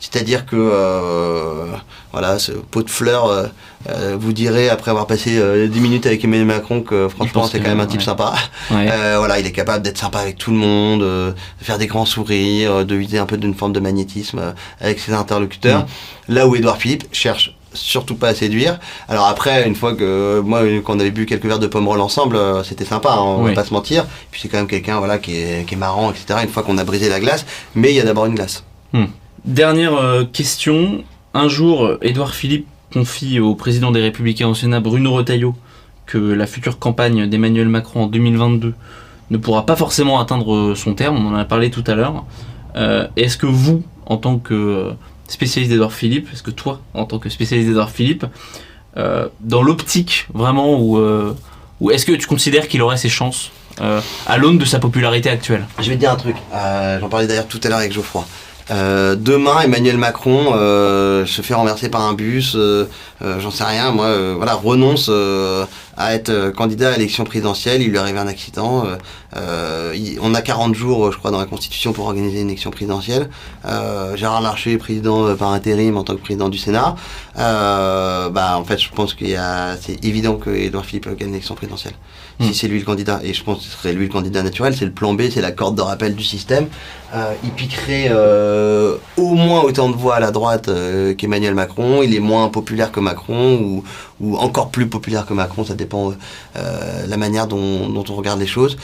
[0.01, 1.66] C'est-à-dire que, euh,
[2.12, 3.47] voilà, ce pot de fleurs, euh,
[3.88, 7.59] euh, vous direz, après avoir passé euh, 10 minutes avec Emmanuel Macron, que franchement, c'est
[7.61, 8.05] quand même un type ouais.
[8.05, 8.34] sympa.
[8.70, 8.86] Ouais.
[9.16, 12.84] Voilà, il est capable d'être sympa avec tout le monde, de faire des grands sourires,
[12.84, 15.86] de viser un peu d'une forme de magnétisme avec ses interlocuteurs.
[16.28, 18.78] Là où Édouard Philippe cherche surtout pas à séduire.
[19.09, 22.38] Alors après, une fois que moi, quand on avait bu quelques verres de Pomerol ensemble,
[22.64, 23.51] c'était sympa, hein, on Oui.
[23.53, 24.07] va pas se mentir.
[24.30, 26.40] Puis c'est quand même quelqu'un, voilà, qui est, qui est marrant, etc.
[26.45, 28.62] Une fois qu'on a brisé la glace, mais il y a d'abord une glace.
[29.45, 31.05] Dernière euh, question.
[31.34, 35.55] Un jour, Édouard Philippe confie au président des Républicains au Sénat, Bruno Retailleau,
[36.07, 38.72] que la future campagne d'Emmanuel Macron en 2022
[39.30, 41.16] ne pourra pas forcément atteindre euh, son terme.
[41.16, 42.24] On en a parlé tout à l'heure.
[42.76, 44.92] Euh, est-ce que vous, en tant que
[45.28, 48.24] spécialiste d'Édouard Philippe, est-ce que toi, en tant que spécialiste d'Édouard Philippe,
[48.97, 51.34] dans l'optique vraiment où, euh,
[51.80, 55.66] ou est-ce que tu considères qu'il aurait ses chances à l'aune de sa popularité actuelle?
[55.80, 56.36] Je vais te dire un truc.
[56.53, 58.24] J'en parlais d'ailleurs tout à l'heure avec Geoffroy.
[58.71, 62.87] Euh, demain, Emmanuel Macron euh, se fait renverser par un bus, euh,
[63.21, 65.11] j'en sais rien, moi, voilà, renonce
[65.97, 68.84] à être candidat à l'élection présidentielle, il lui arrive un accident,
[69.34, 73.28] on a 40 jours, je crois, dans la Constitution pour organiser une élection présidentielle,
[74.14, 76.97] Gérard Larcher président par intérim en tant que président du Sénat,
[77.36, 81.55] bah, en fait, je pense qu'il y a, c'est évident que Édouard Philippe gagne l'élection
[81.55, 81.95] présidentielle,
[82.40, 82.55] si hmm.
[82.55, 84.84] c'est lui le candidat, et je pense que ce serait lui le candidat naturel, c'est
[84.84, 86.68] le plan B, c'est la corde de rappel du système,
[87.42, 92.03] il piquerait euh, au moins autant de voix à la droite euh, qu'Emmanuel Macron.
[92.03, 93.82] Il est moins populaire que Macron
[94.20, 95.64] ou, encore plus populaire que Macron.
[95.64, 98.76] Ça dépend euh, la manière dont, on regarde les choses.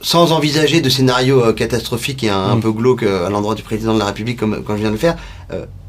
[0.00, 2.60] sans envisager de scénario catastrophique et un, mm.
[2.60, 5.00] peu glauque à l'endroit du président de la République comme, comme je viens de le
[5.00, 5.16] faire,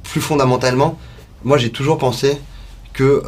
[0.03, 0.97] plus fondamentalement,
[1.43, 2.37] moi j'ai toujours pensé
[2.93, 3.21] que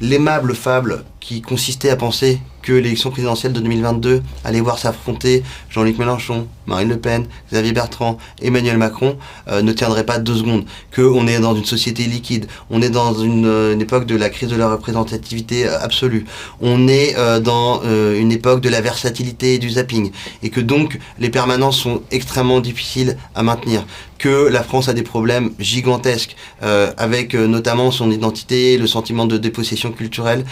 [0.00, 5.98] l'aimable fable qui consistait à penser que l'élection présidentielle de 2022 allait voir s'affronter Jean-Luc
[5.98, 9.16] Mélenchon, Marine Le Pen, Xavier Bertrand, Emmanuel Macron,
[9.48, 10.64] euh, ne tiendrait pas deux secondes.
[10.94, 14.48] Qu'on est dans une société liquide, on est dans une, euh, époque de la crise
[14.48, 16.24] de la représentativité euh, absolue,
[16.62, 20.10] on est dans une époque de la versatilité et du zapping,
[20.42, 23.84] et que donc les permanences sont extrêmement difficiles à maintenir,
[24.18, 29.92] que la France a des problèmes gigantesques, avec notamment son identité, le sentiment de dépossession
[29.92, 30.44] culturelle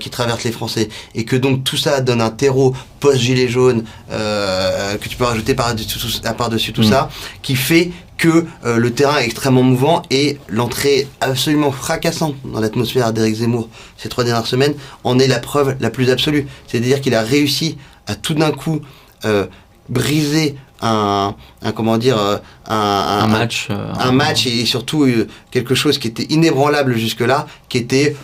[0.00, 4.96] qui traverse les Français, et que donc tout ça donne un terreau post-gilet jaune euh,
[4.96, 5.98] que tu peux rajouter par-dessus
[6.36, 6.90] par -dessus tout mm.
[6.90, 7.08] ça,
[7.42, 13.12] qui fait que euh, le terrain est extrêmement mouvant et l'entrée absolument fracassante dans l'atmosphère
[13.12, 16.48] d'Éric Zemmour ces trois dernières semaines en est la preuve la plus absolue.
[16.66, 17.78] C'est-à-dire qu'il a réussi
[18.08, 18.80] à tout d'un coup
[19.24, 19.46] euh,
[19.88, 21.34] briser un,
[21.74, 22.18] comment dire
[22.66, 25.08] un, match un, match et surtout
[25.50, 28.14] quelque chose qui était inébranlable jusque là qui était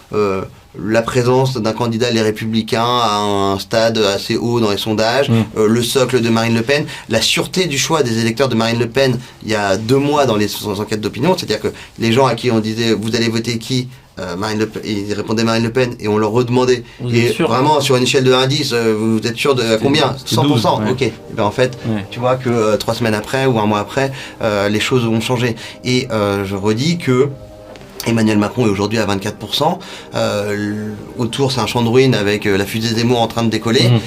[0.78, 5.44] la présence d'un candidat les Républicains à un stade assez haut dans les sondages, mm.
[5.56, 8.78] euh, le socle de Marine Le Pen, la sûreté du choix des électeurs de Marine
[8.78, 11.68] Le Pen il y a deux mois dans les enquêtes d'opinion, c'est-à-dire que
[11.98, 13.88] les gens à qui on disait vous allez voter qui
[14.20, 16.84] euh, Marine Le Pen, ils répondaient Marine Le Pen et on leur redemandait.
[17.12, 20.90] et vraiment sur une échelle de indice, euh, vous êtes sûr de combien 100%.
[20.90, 21.02] Ok.
[21.02, 21.76] Et ben en fait,
[22.10, 24.12] tu vois que trois semaines après ou un mois après,
[24.70, 25.56] les choses ont changé.
[25.84, 27.28] Et je redis que
[28.07, 29.78] Emmanuel Macron est aujourd'hui à 24%.
[30.14, 33.50] Euh, autour, c'est un champ de ruines avec euh, la fusée Zemmour en train de
[33.50, 33.88] décoller.
[33.88, 34.00] Mhm.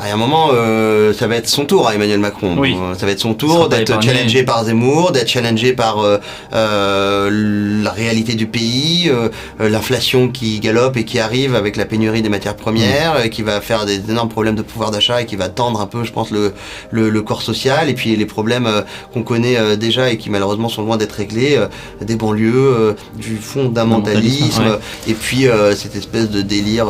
[0.00, 2.56] À un moment, euh, ça va être son tour à Emmanuel Macron.
[2.62, 6.18] Euh, ça va être son tour d'être challengé par Zemmour, d'être challengé par euh,
[6.52, 9.10] euh, la réalité du pays,
[9.58, 13.86] l'inflation qui galope et qui arrive avec la pénurie des matières premières, qui va faire
[13.86, 16.52] des énormes problèmes de pouvoir d'achat et qui va tendre un peu, je pense, le,
[16.92, 17.88] le, corps social.
[17.88, 18.68] Et puis les problèmes
[19.12, 21.58] qu'on connaît déjà et qui malheureusement sont loin d'être réglés,
[22.00, 24.78] des banlieues, du fondamentalisme,
[25.08, 26.86] et puis cette espèce de délire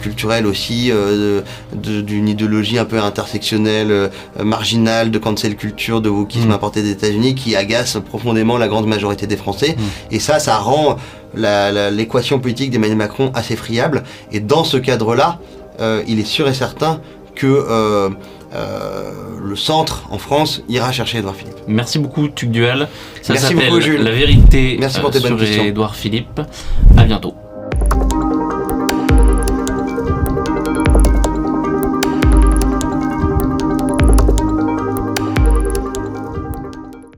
[0.00, 0.90] culturel aussi
[1.72, 4.08] de d'une idéologie un peu intersectionnelle, euh,
[4.42, 6.52] marginale, de cancel culture, de wokisme mm.
[6.52, 9.76] importé des États-Unis qui agace profondément la grande majorité des Français.
[9.76, 10.14] Mm.
[10.14, 10.96] Et ça, ça rend
[11.34, 14.02] l'équation politique d'Emmanuel Macron assez friable.
[14.32, 15.38] Et dans ce cadre-là,
[15.80, 17.00] euh, il est sûr et certain
[17.34, 17.46] que
[18.54, 19.10] euh,
[19.42, 21.56] le centre en France ira chercher Edouard Philippe.
[21.66, 22.88] Merci beaucoup, Tuc Duel.
[23.22, 24.02] Ça Merci beaucoup, Jules.
[24.02, 26.40] La vérité Merci pour tes sur Edouard Philippe.
[26.96, 27.34] À bientôt.